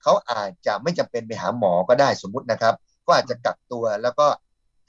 [0.02, 2.74] เขาอาจจะไม่จำเป็นไปหาหมอก็ได้สมมุตินะครับ
[3.06, 4.28] ก็อาจจะกักตัวแล้วก็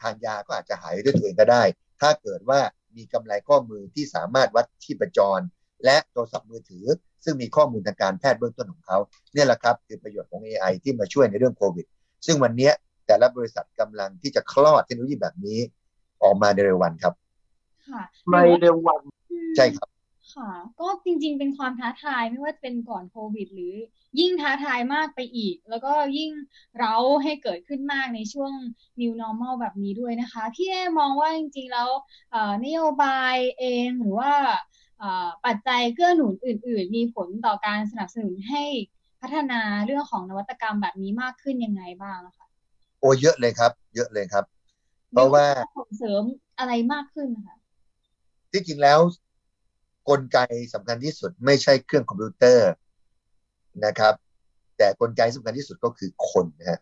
[0.05, 1.63] ทานยาก็อาจจะหายด้วยตัวเองก็ได้
[2.01, 2.61] ถ้าเกิดว่า
[2.97, 5.41] มีกำไรข้อมือที่สามารถวัดชีพจร
[5.85, 6.87] และโทรศัพท์มือถือ
[7.25, 8.99] ซึ่งมีข้อมูลทางการแพทย์เบื้องต้นของเขา
[9.33, 11.87] เนี่ยแหละครับคือประโยชน์ของ AI ที่มาช่วยในเรื่องโควิด
[12.27, 12.73] ซึ่งวันเนี้ย
[13.07, 15.59] แต่ละบริษัทกำลังที่จะคลอดเทคโนโลยีแบบนี้
[16.23, 17.15] ออกมาในเร็ววันครับ
[17.89, 18.03] ค่ะ
[18.33, 19.01] ในเร็ววัน
[19.57, 19.89] ใช่ครับ
[20.35, 20.51] ค่ะ
[20.81, 23.75] ก็จริงๆเป็นความท้าทายไม่ว่าจะเป็นก่อนโควิด หรือ
[24.21, 26.31] ยิ่งท้าทายมากไปอีก แล้วก็ยิ่ง
[26.77, 28.53] เร้าให้เกิดขึ้นมากในช่วง
[29.01, 31.89] new normal แบบนี้ด้วยนะคะ พี่เอมองว่าจริงๆแล้ว
[32.31, 34.33] เอ่อนโยบายเองหรือว่า
[34.99, 38.65] เอ่อปัจจัยเกื้อหนุนอื่น ๆ มีผลต่อการสนับสนุนให้
[39.21, 42.47] พัฒนาเรื่องของนวัตกรรมแบบนี้มากขึ้นยังไงบ้างนะคะ
[43.01, 44.45] โอ้เยอะเลยครับ เยอะเลยครับ
[45.11, 45.47] เพราะว่า
[45.79, 46.23] ส่งเสริม
[46.59, 47.57] อะไรมากขึ้นนะคะ
[48.53, 49.01] ที่จริงแล้ว
[50.09, 50.39] กลไก
[50.75, 52.69] สำคัญที่สุดไม่ใช่เครื่องคอมพิวเตอร์
[53.85, 54.15] นะครับ
[54.77, 56.81] แต่กลไกสำคัญที่สุดก็คือคนนะฮะ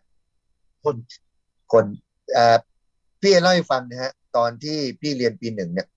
[0.83, 0.95] คน
[1.73, 1.85] คน
[2.33, 2.57] เอ่อ
[3.21, 5.87] พี่เล่าให้ฟังนะฮะตอนที่พี่เรียนปีหนึ่งเนี่ย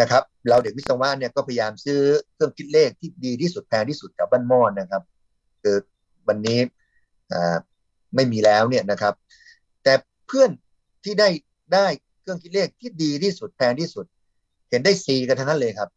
[0.00, 2.00] นะครับ เราเด็กวิศวะเนี่ยก็พยายามซื้อ
[2.34, 5.02] เครื่องคิดเลขที่ดีที่สุดแพงที่สุดกับบ้านหม้อนนะครับ
[5.62, 5.76] คือ
[6.28, 6.58] วันนี้
[7.32, 7.56] อ่า
[8.14, 9.14] ไม่มีแล้วเนี่ยนะครับ
[9.84, 9.94] แต่
[10.26, 10.50] เพื่อน
[11.04, 11.28] ที่ได้
[11.74, 11.86] ได้
[12.20, 14.06] เครื่องคิดเลขที่ดีที่สุดแพงที่สุด
[14.70, 15.88] เห็นได้ซีกันทั้งนั้นเลยครับ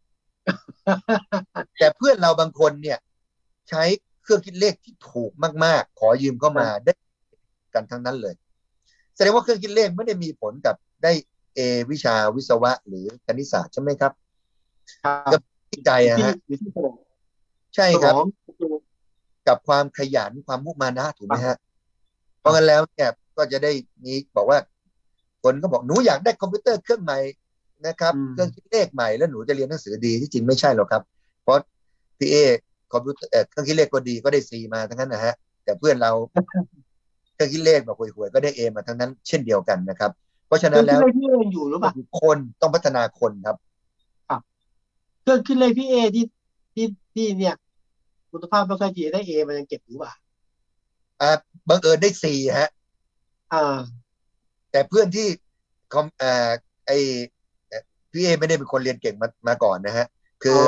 [1.77, 2.97] แต่เพื่อนเราบางคนเนี่ย
[3.69, 3.83] ใช้
[4.23, 5.31] เครื่องคิดเลขที่ถูก
[5.65, 6.93] มาก ๆ ขอยืมเข้ามาได้
[7.73, 8.35] กันทั้งนั้นเลย
[9.15, 11.11] แสดงว่าเครื่องคิดเลขไม่ได้มีผลกับได้
[11.55, 11.59] เอ
[11.91, 14.11] วิชาวิศวะ หรือคณิตศาสตร์ใช่ไหมครับ
[15.03, 16.95] ครับที่ใจอะที่ฮะอยู่ที่สมอง
[17.75, 18.27] ใช่ครับสมอง
[19.47, 21.57] กับความขยันความมุมานะถูกไหมฮะ
[22.39, 23.71] เพราะงั้นแล้วเนี่ยก็จะได้
[24.03, 24.59] มีบอกว่า
[25.43, 27.19] คนก็บอกหนูอยากได้คอมพิวเตอร์เครื่องใหม่
[27.87, 31.03] นะครับอืมเครื่องคิดเลขใหม่แล้วหนูจะเรียนหนังสือดีที่จริงไม่ใช่หรอกครับ
[31.43, 31.57] เพราะ
[32.17, 32.35] พี่เอ
[32.91, 35.33] คอมพิวเตอร์เอ่อเครื่องคิดเลขก็ดีก็ได้ C มาทั้งนั้นนะฮะ
[35.63, 36.11] แต่เพื่อนเรา
[37.33, 40.11] เครื่องคิดเลขแบบห่วยๆก็ได้ A มาทั้งนั้น เช่นเดียวกันนะครับ
[40.47, 43.55] เพราะฉะนั้รื่องคิแล้ดเลขพี่เอยังอยู่หรือเปล่าคนต้องพัฒนาคนครับ
[45.21, 46.25] เครื่องคิดเลขพี่เอที่
[46.73, 47.55] ที่ที่เนี่ย
[48.31, 50.11] คุณภาพไม่ค่อยดีได้เอมันยังเก็บอยู่ป่ะ
[51.21, 51.29] อ่า
[51.69, 52.69] บังเอิญได้ซีฮะ
[53.53, 53.77] อ่า
[54.71, 55.27] แต่เพื่อนที่
[55.93, 56.49] คอมอ่า
[56.87, 56.91] ไอ
[57.67, 57.81] เอ่อ
[58.11, 60.05] พี่เอไม่ได้เป็นคนเรียนเก่งมามาก่อนนะฮะ
[60.43, 60.59] คือ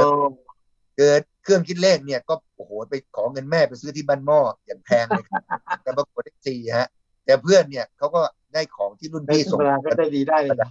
[0.97, 1.11] คือ
[1.43, 5.43] เครื่องคิดเลขเนี่ยก็โอ้โหไปขอเงินแม่ไปซื้อที่บ้านหม้ออย่างแพงเลยครับ
[5.83, 6.87] แต่ปรากฏได้ซีฮะ
[7.25, 8.21] แต่เพื่อนเนี่ยเขาก็
[8.53, 10.69] ได้ของที่รุ่นในพี่ธรส่งรมดาก็ได้ดีได้เลยนะ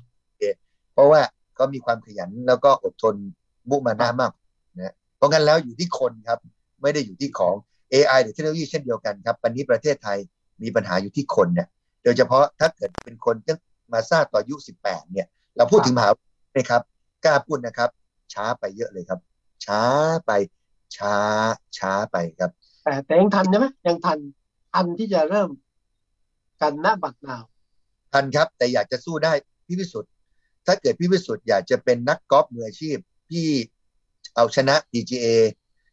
[0.94, 1.20] เพราะว่า
[1.54, 3.14] เขามีความขยันแล้วก็อดทน
[3.70, 4.32] มุมานะมาก
[4.76, 6.38] นะเพราะงั้นแล้วอยู่ที่คนครับ
[6.82, 7.54] ไม่ได้อยู่ที่ของ
[7.92, 10.18] AI หรือเทคโนโลยีเช่นเดียวกันครับวันนี้ประเทศไทย
[10.62, 11.68] มีปัญหาอยู่ที่คนเนี่ย
[12.04, 13.54] โดยเฉพาะถ้าเกิดเป็นคนที่
[13.92, 16.82] มาทราบต่ออายุ 18 เนี่ย เราพูดถึงมหาวิทยาลัยไหมครับ
[17.24, 17.90] กล้าพูดนะครับ
[18.32, 19.20] ช้าไปเยอะเลยครับ
[19.66, 19.82] ช้า
[20.26, 20.32] ไป
[20.96, 21.14] ช้า
[21.78, 22.50] ช้าไปครับ
[22.84, 24.18] แต่แต่ยังทันใช่ไหมยังทัน
[24.72, 25.50] ทันที่จะเริ่ม
[26.60, 27.44] กันหน้าบัตรนาว
[28.12, 29.32] ทันครับ แต่อยากจะสู้ได้
[29.66, 30.10] พี่วิสุทธ์
[30.66, 32.96] ถ้าเกิดพี่วิสุทธ์อยากจะเป็นนักกอล์ฟมืออาชีพ
[33.30, 33.46] เพื่อ
[34.34, 35.26] เอาชนะ PGA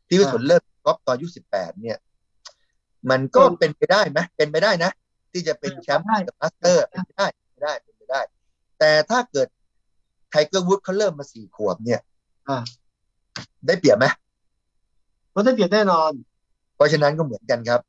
[0.08, 1.98] พี่วิสุทธ์เริ่มกอล์ฟตอนอายุ18เนี่ย
[3.10, 4.92] มันก็เป็นไปได้ไหมเป็นไปได้นะ
[5.32, 6.08] ที่จะเป็นแชมป์
[6.42, 8.22] มาสเตอร์เป็นไปได้เป็นไปได้เป็นไปได้
[8.80, 9.48] แต่ถ้าเกิด
[10.30, 12.02] ไทเกอร์วูดเขาเริ่มมาสี่ขวบเนี่ย
[12.50, 12.58] อ่า
[13.68, 14.06] ได้เปรียบไหม
[15.36, 16.12] มันได้เปลี่ยนแน่นอน
[16.76, 17.82] เพราะฉะนั้นก็เหมือนกันครับ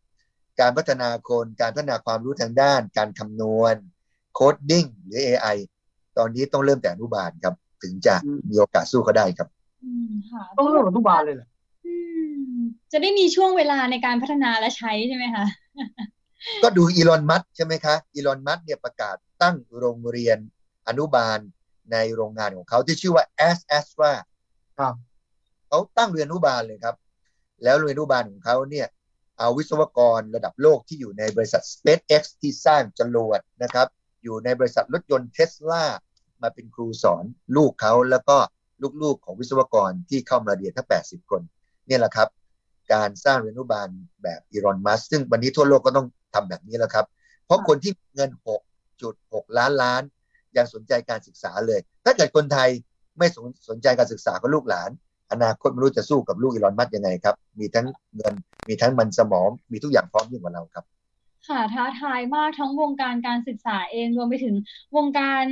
[0.61, 3.75] การพัฒนาคนการพัฒนาความรู้ทางด้าน การคำนวณ
[4.35, 5.57] โคดดิ้งหรือ AI
[6.19, 9.49] ตอนนี้ต้องเริ่มแต่อนุบาลครับ ถึงจะอืมมีโอกาสสู้เขาได้ครับ
[9.85, 11.49] อืมค่ะต้องเริ่มอนุบาลเลยเหรอ
[11.87, 11.95] อื
[12.57, 12.59] ม
[12.93, 15.45] จะได้มีช่วงเวลาในการพัฒนาและใช้ใช่ไหมคะ
[16.63, 20.39] ก็ดูอีลอนมัสใช่ไหมคะอีลอนมัสเนี่ยประกาศตั้งโรงเรียน
[20.89, 21.39] อนุบาล
[21.93, 24.13] ในโรงงานของเขาที่ชื่อว่า a s a s t r a
[24.79, 24.95] ครับ
[25.75, 26.97] เขาตั้งเรียนอนุบาลเลยครับ
[27.65, 28.87] แล้วเรียนอนุบาลของเขาเนี่ย
[29.39, 33.89] เอาวิศวกรระดับโลกที่อยู่ในบริษัท SpaceX ที่สร้างจรวดนะครับ
[34.23, 35.85] อยู่ในบริษัทรถยนต์เทสลา
[36.43, 37.25] มาเป็นครูสอน
[37.57, 38.37] ลูกเขาแล้วก็
[39.03, 41.43] ลูกๆของวิศวกรที่เข้ามาเรียนทั้ง 80 คน
[41.87, 42.29] เนี่ยแหละครับ
[42.93, 43.89] การสร้างเรียนอนุบาล
[44.23, 47.07] แบบอีรอนมัสซึ่งวันนี้ทั่วโลกก็ต้องทำแบบนี้แล้วครับ
[47.45, 48.31] เพราะคนที่เงิน
[48.93, 50.03] 6.6 ล้านล้าน
[50.57, 52.71] ยังสนใจการศึกษาเลย ถ้าเกิดคนไทย
[53.19, 54.91] ไม่สนสนใจการศึกษาของลูกหลาน
[55.33, 58.35] อนาคตไม่รู้จะสู้กับลูกอีลอนมัสยังไงครับ มีทั้งเงิน
[58.69, 60.85] มีทั้งมันสมอง มีทุกอย่างพร้อมยิ่งกว่าเราครับ
[61.49, 64.55] ค่ะท้าทายมากทั้งวงการการศึกษาเองรวมไปถึง
[64.97, 65.45] วงการ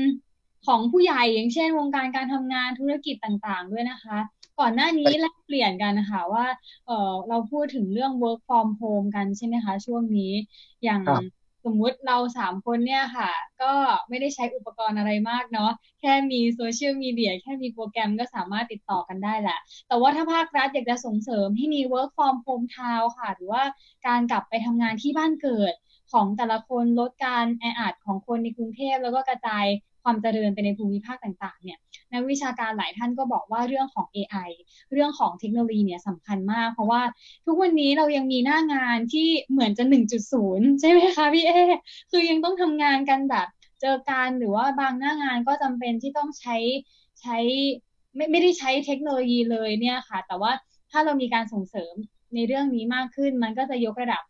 [0.66, 4.18] ของผู้ใหญ่อย่างเช่น วงการการทำงานธุรกิจต่างๆ ด้วยนะคะ
[4.60, 6.46] ก่อนหน้านี้แลกเปลี่ยนกันนะคะว่า
[6.86, 10.32] เออเราพูดถึงเรื่อง work from home กันใช่ไหมคะ ช่วงนี้
[10.84, 11.22] อย่างครับ
[11.64, 13.30] สมมุติเราสามคนเนี่ยค่ะ
[13.62, 13.72] ก็
[14.08, 19.58] ไม่ได้ใช้อุปกรณ์อะไรมากเนาะแค่มีโซเชียลมีเดียแค่มีโปรแกรมก็สามารถติดต่อกันได้แหละ
[19.88, 23.62] แต่ว่าถ้าภาครัฐอยากจะส่งเสริมให้มี work from home town ค่ะ หรือว่า
[24.06, 25.74] การกลับไปทำงานที่บ้านเกิด
[26.12, 29.66] ของแต่ละคนลดการแออัดของคนในกรุงเทพแล้วก็กระจาย
[30.02, 31.78] ความเจริญไปในภูมิภาคต่างๆเนี่ย
[32.12, 34.50] นักวิชาการหลายท่านก็บอกว่าเรื่องของ AI
[34.92, 37.02] เรื่องของเทคโนโลยีเนี่ยสำคัญมาก เพราะว่า
[37.46, 39.84] ทุกวันนี้เรายังมีหน้างานที่เหมือนจะ
[40.28, 41.52] 1.0 ใช่ไหมคะพี่เอ
[42.10, 43.46] คือยังต้องทำงานกันแบบ
[43.80, 46.56] เจอกันหรือว่าบางหน้างานก็จำเป็นที่ต้องใช้
[47.20, 47.38] ใช้
[48.16, 50.52] ไม่ไม่ได้ใช้เทคโนโลยีเลยเนี่ยค่ะ แต่ว่า
[50.90, 51.94] ถ้าเรามีการส่งเสริม
[52.34, 54.22] ในเรื่องนี้มากขึ้น มันก็จะยกระดับ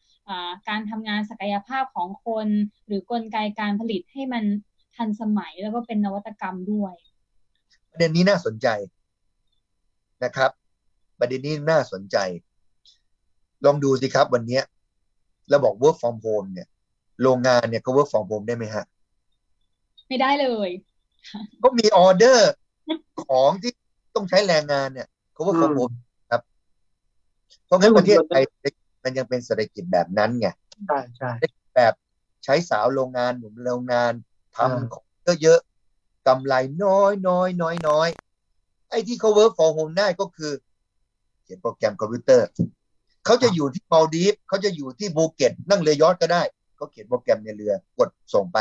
[0.68, 2.48] การทำงานศักยภาพของคน
[2.86, 4.44] หรือกลไกการผลิตให้มัน
[4.96, 6.94] ทันสมัยแล้วก็เป็นนวัตกรรมด้วย
[7.90, 8.68] ประเด็นนี้น่าสนใจ
[10.24, 10.50] นะครับ
[11.18, 12.16] ประเด็นนี้น่าสนใจ
[13.64, 14.62] ลองดูสิครับวันเนี้ย
[15.50, 16.68] เราบอก work from home เนี่ย
[17.22, 18.84] โรงงานเนี่ยเขา work from home ได้ไหมฮะ
[20.08, 20.70] ไม่ได้เลย
[21.62, 22.50] ก็มีออเดอร์
[23.28, 23.72] ของที่
[24.14, 25.94] ต้องใช้แรงงานเนี่ยเขา work from home
[26.30, 26.42] ครับ
[27.66, 28.42] เพราะงั้นประเทศไทย
[29.04, 30.48] มันยังเป็นเศรษฐกิจแบบนั้นไง
[30.86, 31.30] ใช่ใช่
[31.76, 31.94] แบบ
[32.44, 34.12] ใช้สาวโรงงานหนุ่มโรงงาน
[34.56, 38.08] ทำเยอะๆกำไรน้อยน้อยน้อยน้อย
[38.90, 40.52] ไอ้ที่เขา work from home ได้ก็คือ
[41.44, 42.48] เขียนโปรแกรมคอมพิวเตอร์
[43.24, 46.42] เขาจะอยู่ที่มาลดีฟเขาจะอยู่ที่ภูเก็ตนั่งเรือยอชต์ก็ได้
[46.76, 48.58] เขาเขียนโปรแกรมในเรือกดส่งไป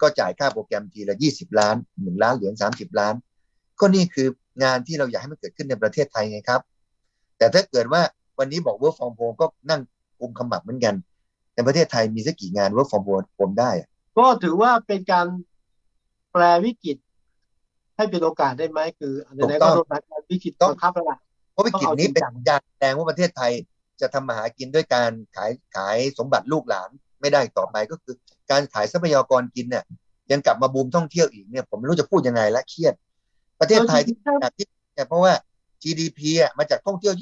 [0.00, 3.14] ก็จ่ายค่าโปรแกรมทีละยี่สิบล้านหนึ่งล้านเหรียญสามสิบล้าน
[3.80, 4.28] ก็นี่คือ
[4.62, 6.60] งานที่เราอยากให้มันเกิดขึ้นในประเทศไทยไงครับ
[7.38, 8.02] แต่ถ้าเกิดว่า
[8.38, 9.80] วันนี้บอก work from home ก็นั่ง
[10.20, 10.94] กุมขมับเหมือนกัน
[11.54, 13.04] ในประเทศไทยมีสักกี่งาน work from
[13.38, 13.88] home ได้อะ
[14.18, 15.26] ก็ถือว่าเป็นการ
[16.32, 16.96] แปลวิกฤต
[17.96, 21.18] ให้เป็นโอกาสได้ไหมคือไหนๆก็โดนสถานการณ์วิกฤตบังคับแล้วล่ะ
[21.52, 23.52] เพราะวิกฤตนี้ต้องเอาจริงเป็นจังสัญญาณแสดงว่าประเทศไทย
[24.00, 26.90] จะทำมาหากินด้วยการขายขายสมบัติลูกหลาน
[27.20, 28.14] ไม่ได้ต่อไปก็คือ
[28.50, 29.84] การขายทรัพยากรกินเนี่ย
[30.30, 32.94] ยังกลับมาบูมท่องเที่ยวอีกเนี่ย ผมไม่รู้จะพูดยังไงและเครียด
[33.60, 35.32] ประเทศไทยที่จากที่เนี่ยเพราะว่า
[35.82, 37.14] GDP อะมาจากท่องเที่ยว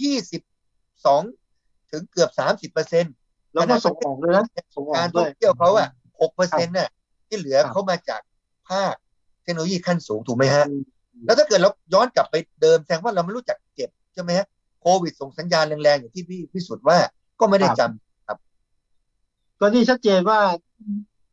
[0.73, 3.15] 22 ถึงเกือบ 30เปอร์เซ็นต์
[3.53, 4.45] แล้วก็ส่งออกเลยนะ
[4.77, 5.89] ส่งออกการด้ท่วอยงเที่ยวเขาอะ
[6.21, 6.91] 6เปอร์เซ็นต์น่ะ
[7.29, 8.21] ที่เหลือครับเขามาจาก
[8.69, 8.95] ภาค
[9.43, 10.83] เทคโนโลยีขั้นสูงถูกไหมฮะอืม
[11.27, 14.47] แล้วถ้าเกิดเราย้อนกลับไปเดิมแสดงว่าเราไม่รู้จักเก็บใช่ไหมฮะ
[14.81, 16.99] โควิดส่งสัญญาณแรงๆอย่างที่พี่พิสุทธิ์ว่า
[17.41, 20.39] ก็ไม่ได้จำก็นี่ชัดเจนว่า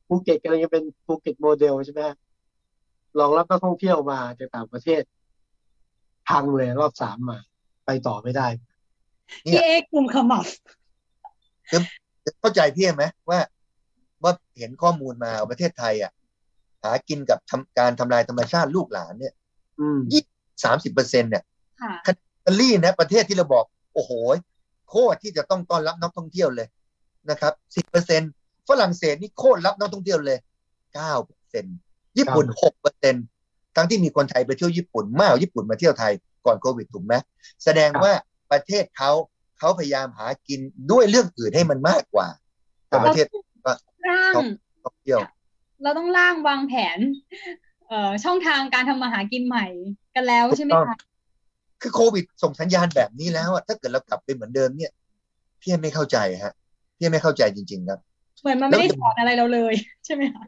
[0.07, 2.15] ภูเก็ตกำลังจะเป็นภูเก็ตโมเดลใช่ไหมฮะ
[3.19, 5.01] รองรับนักท่องเที่ยวมาจากต่างประเทศ
[6.27, 7.37] พังเลยรอบสามมา
[7.85, 8.47] ไปต่อไม่ได้
[9.43, 10.45] เนี่ยพี่เอกกลุ่มขมับ
[12.39, 13.39] เข้าใจพี่ไหมว่า
[14.23, 16.11] ว่าเห็นข้อมูลมาประเทศไทยอะ
[16.83, 19.33] หากินกับทำการทำลายธรรมชาติลูกหลานเนี่ย
[19.79, 19.99] อืม
[20.63, 21.43] สามสิบเปอร์เซ็นต์เนี่ย
[21.81, 22.11] ค่ะอิ
[22.45, 24.11] ตาลีนะ ประเทศที่เราบอก โอ้โห
[24.89, 26.67] โคตรที่จะต้องต้อนรับนักท่องเที่ยวเลย
[27.29, 28.21] นะครับสิบเปอร์เซ็น
[28.69, 30.37] ฝรั่งเศสนี่โคตรรับนักท่องเที่ยวเลย
[30.95, 31.65] เก้าเปอร์เซ็น
[32.17, 33.15] ญี่ปุ่นหกเปอร์เซ็น
[33.75, 36.13] ทั้งที่มีคนไทยไปเที่ยวญี่ปุ่นมากกว่าญี่ปุ่นมาเที่ยวไทย
[36.45, 37.13] ก่อนโควิดถูกไหม
[37.63, 38.13] แสดงว่า
[38.51, 39.11] ประเทศเขา
[39.59, 40.59] เขาพยายามหากิน
[40.91, 42.27] ด้วยเรื่องอื่นให้มันมากกว่า
[42.87, 43.25] แต่ประเทศ
[44.09, 44.33] ร่าง
[44.83, 45.19] ท่องเที่ยว
[45.83, 46.99] เราต้องร่างวางแผน
[47.87, 49.65] เอ่อช่องทางการทำมาหากินใหม่
[50.15, 50.99] กันแล้วใช่ไหมถูกต้คะอง
[51.81, 54.91] คือโควิดส่งสัญญาณแบบนี้แล้วอะถ้าเกิดเรากลับไปเหมือนเดิมเนี่ย
[55.61, 56.53] พี่ไม่เข้าใจฮะ
[56.97, 57.99] พี่ไม่เข้าใจจริงๆครับ
[58.41, 59.73] เหมือนมันไม่ได้สอนอะไรเราเลย
[60.05, 60.43] ใช่ไหมคะ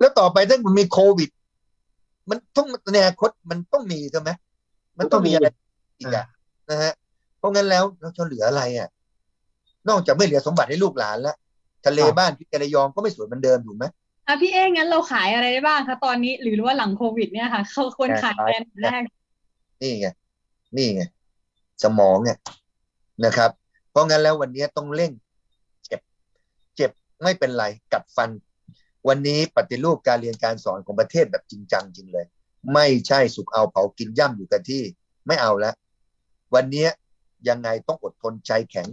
[0.00, 1.30] แล้วต่อไปถ้ามันมีโควิด
[2.30, 4.30] มันต้องในอนาคตมันต้องมีใช่ไหม
[4.98, 5.46] มันต้องมีอะไร
[5.98, 6.26] อีกอะ
[6.70, 6.92] นะฮะ
[7.38, 8.88] เพราะงั้นแล้วเราจะเหลืออะไรอะ
[9.88, 11.34] นอกจากไม่เหลือสมบัติให้ลูกหลานละ
[11.86, 13.84] ทะเลบ้านพี่ระยองก็ไม่สวยเหมือนเดิมถูกไหม
[14.26, 19.02] อะพี่เอกงั้นเราขายอะไรได้บ้างคะตอนนี้หรือว่าหลังโควิดเนี่ยค่ะเขาควรขายแบรนด์แรก
[19.82, 20.08] นี่ไง
[20.76, 21.02] นี่ไง
[21.82, 22.38] สมองเนี่ย
[23.24, 23.50] นะครับ
[23.90, 25.12] เพราะงั้นแล้ววันนี้ต้องเร่ง
[25.86, 26.00] เจ็บ
[26.76, 26.90] เจ็บ
[27.22, 28.30] ไม่เป็นไรกัดฟัน
[29.08, 32.26] วันนี้ปฏิรูปการเรียนการสอนของประเทศแบบจริงจังจริงเลย
[32.74, 34.82] ไม่ใช่สุกเอาเผากินย่ำอยู่กันที่
[35.26, 35.74] ไม่เอาแล้ว
[36.54, 36.86] วันนี้
[37.48, 38.88] ยังไงต้องอดทนใจแข็ง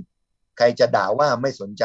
[0.58, 1.84] ใครจะด่าว่าไม่สนใจ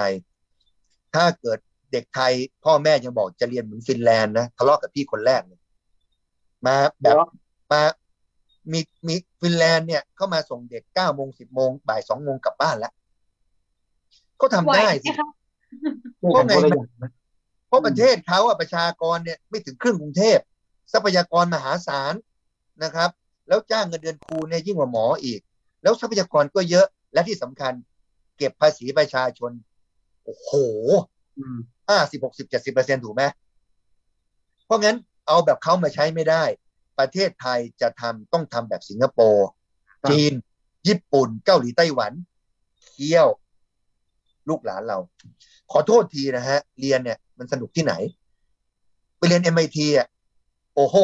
[1.14, 1.58] ถ้าเกิด
[1.92, 2.32] เด็กไทย
[2.64, 5.60] พ่อแม่ยังบอกจะเรียนเหมือนฟินแลนด์นะทะเลาะกับพี่คนแรกเลย
[6.66, 7.16] มาแบบ
[7.72, 7.82] มา
[8.72, 12.92] มีมีฟินแลนด์เนี่ยเข้ามาส่งเด็กเก้าโมงสิบโมงบ่ายสองโมงกลับบ้านแล้ว
[14.40, 15.28] ก็ทำไหวได้ไหมสิคะ
[16.34, 16.52] พวกไง
[17.02, 17.10] มัน
[17.68, 20.38] เพราะประเทศเขาอะประชากรเนี่ยไม่ถึงครึ่งกรุงเทพ
[20.92, 22.14] ทรัพยากรมหาศาล
[22.84, 23.10] นะครับ
[23.48, 25.40] แล้วจ้างเงินเดือนครูเนี่ยยิ่งกว่าหมออีก
[25.82, 27.72] แล้วทรัพยากรก็เยอะและที่สำคัญ
[28.38, 29.52] เก็บภาษีประชาชน
[30.30, 30.52] โอ้โห
[31.38, 31.58] อืม
[31.90, 33.22] ห้าสิบหกสิบเจ็ดสิบเปอร์เซ็นถูกไหม
[34.66, 36.44] เพราะงั้นเอาแบบเขามาใช้ไม่ได้
[36.98, 39.46] ประเทศไทยจะทำต้องทำแบบสิงคโปร์
[40.02, 40.32] ครับจีน
[40.88, 42.12] ญี่ปุ่นเกาหลีไต้หวัน
[42.92, 43.28] เที่ยว
[44.48, 44.98] ลูกหลานเรา
[45.70, 47.94] ขอโทษทีนะฮะ เรียนเนี่ยมันสนุกที่ไหน
[49.16, 50.08] ไปเรียน MIT อะ
[50.74, 50.96] โอ้โห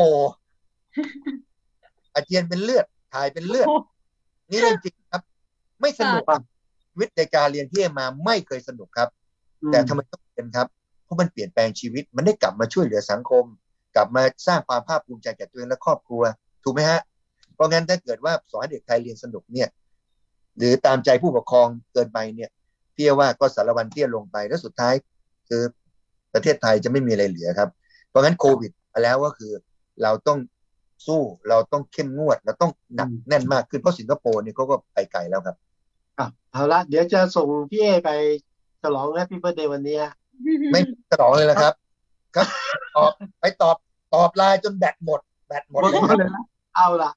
[2.15, 3.69] อาเจียนเป็นเลือดถ่ายเป็นเลือด
[4.51, 5.23] นี่เรื่องจริงครับ
[5.81, 6.56] ไม่สนุกครับชี
[6.99, 9.09] วิตในการเรียนที่มาไม่เคยสนุกครับ
[9.73, 10.69] แต่ทำไมต้องเรียนครับ
[11.05, 13.45] เพราะมันเปลี่ยนแปลงชีวิตมันได้กลับมาช่วยเหลือสังคม
[13.97, 16.23] กลับมาสร้างความภาคภูมิใจแก่ตัวเองและครอบครัว
[16.65, 17.01] ถูกไหมฮะ
[17.55, 19.69] เพราะงั้นถ้าเกิดว่าสอนให้เด็กไทยเรียนสนุกเนี่ย
[20.59, 22.51] หรือตามใจผู้ปกครองเกินไปเนี่ย
[22.97, 24.95] พี่ว่าก็สารวันเตี้ยลงไปแล้วสุดท้าย
[25.49, 25.63] คือ
[26.35, 27.71] ประเทศไทยจะไม่มีอะไรเหลือครับ
[28.09, 29.53] เพราะงั้นโควิดมาแล้วก็คือ
[30.03, 30.39] เราต้อง
[31.07, 35.57] สู้เราต้องเข้มงวด เราต้องหนักแน่นมากขึ้นเพราะสิงคโปร์เนี่ยเขาก็ไปไกลแล้วครับ
[36.19, 38.11] ครับเอาละเดี๋ยวจะส่งพี่เอไป
[38.83, 40.13] ฉลอง Happy Birthday วันนี้ฮะ
[40.73, 41.75] ไม่ฉลองเลยนะครับ
[42.37, 42.47] ครับ
[42.97, 43.11] ตอบ
[43.41, 43.77] ไปตอบ
[44.15, 46.45] ตอบไลน์จนแบตหมด แบตหมดหมดเลยครับเลยนะ
[46.77, 47.11] เอาละ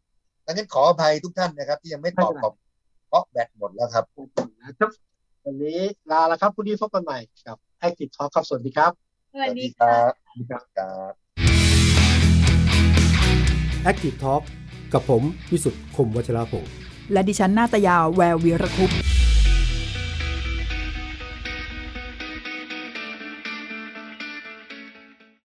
[0.45, 2.53] ดังนั้นขออภัยทุกท่านนะครับ ที่ยังไม่ตอบไม่เป็นไรขอบ
[3.09, 4.05] เพราะแบตหมดแล้วครับ
[4.61, 4.89] นะครับ
[5.45, 5.79] วันนี้
[6.11, 8.91] ลาแล้วครับพรุ่งนี้พบกันใหม่กับ Active Talk ครับสวัสดีครับ
[9.33, 9.93] สวัสดีค่ะ
[10.51, 11.11] ครับครับ
[13.89, 14.41] Active Talk
[14.93, 16.71] กับผมวิสุทธ์คมวัชราภงศ์
[17.11, 18.91] และดิฉันนาตยาแวววีรคุป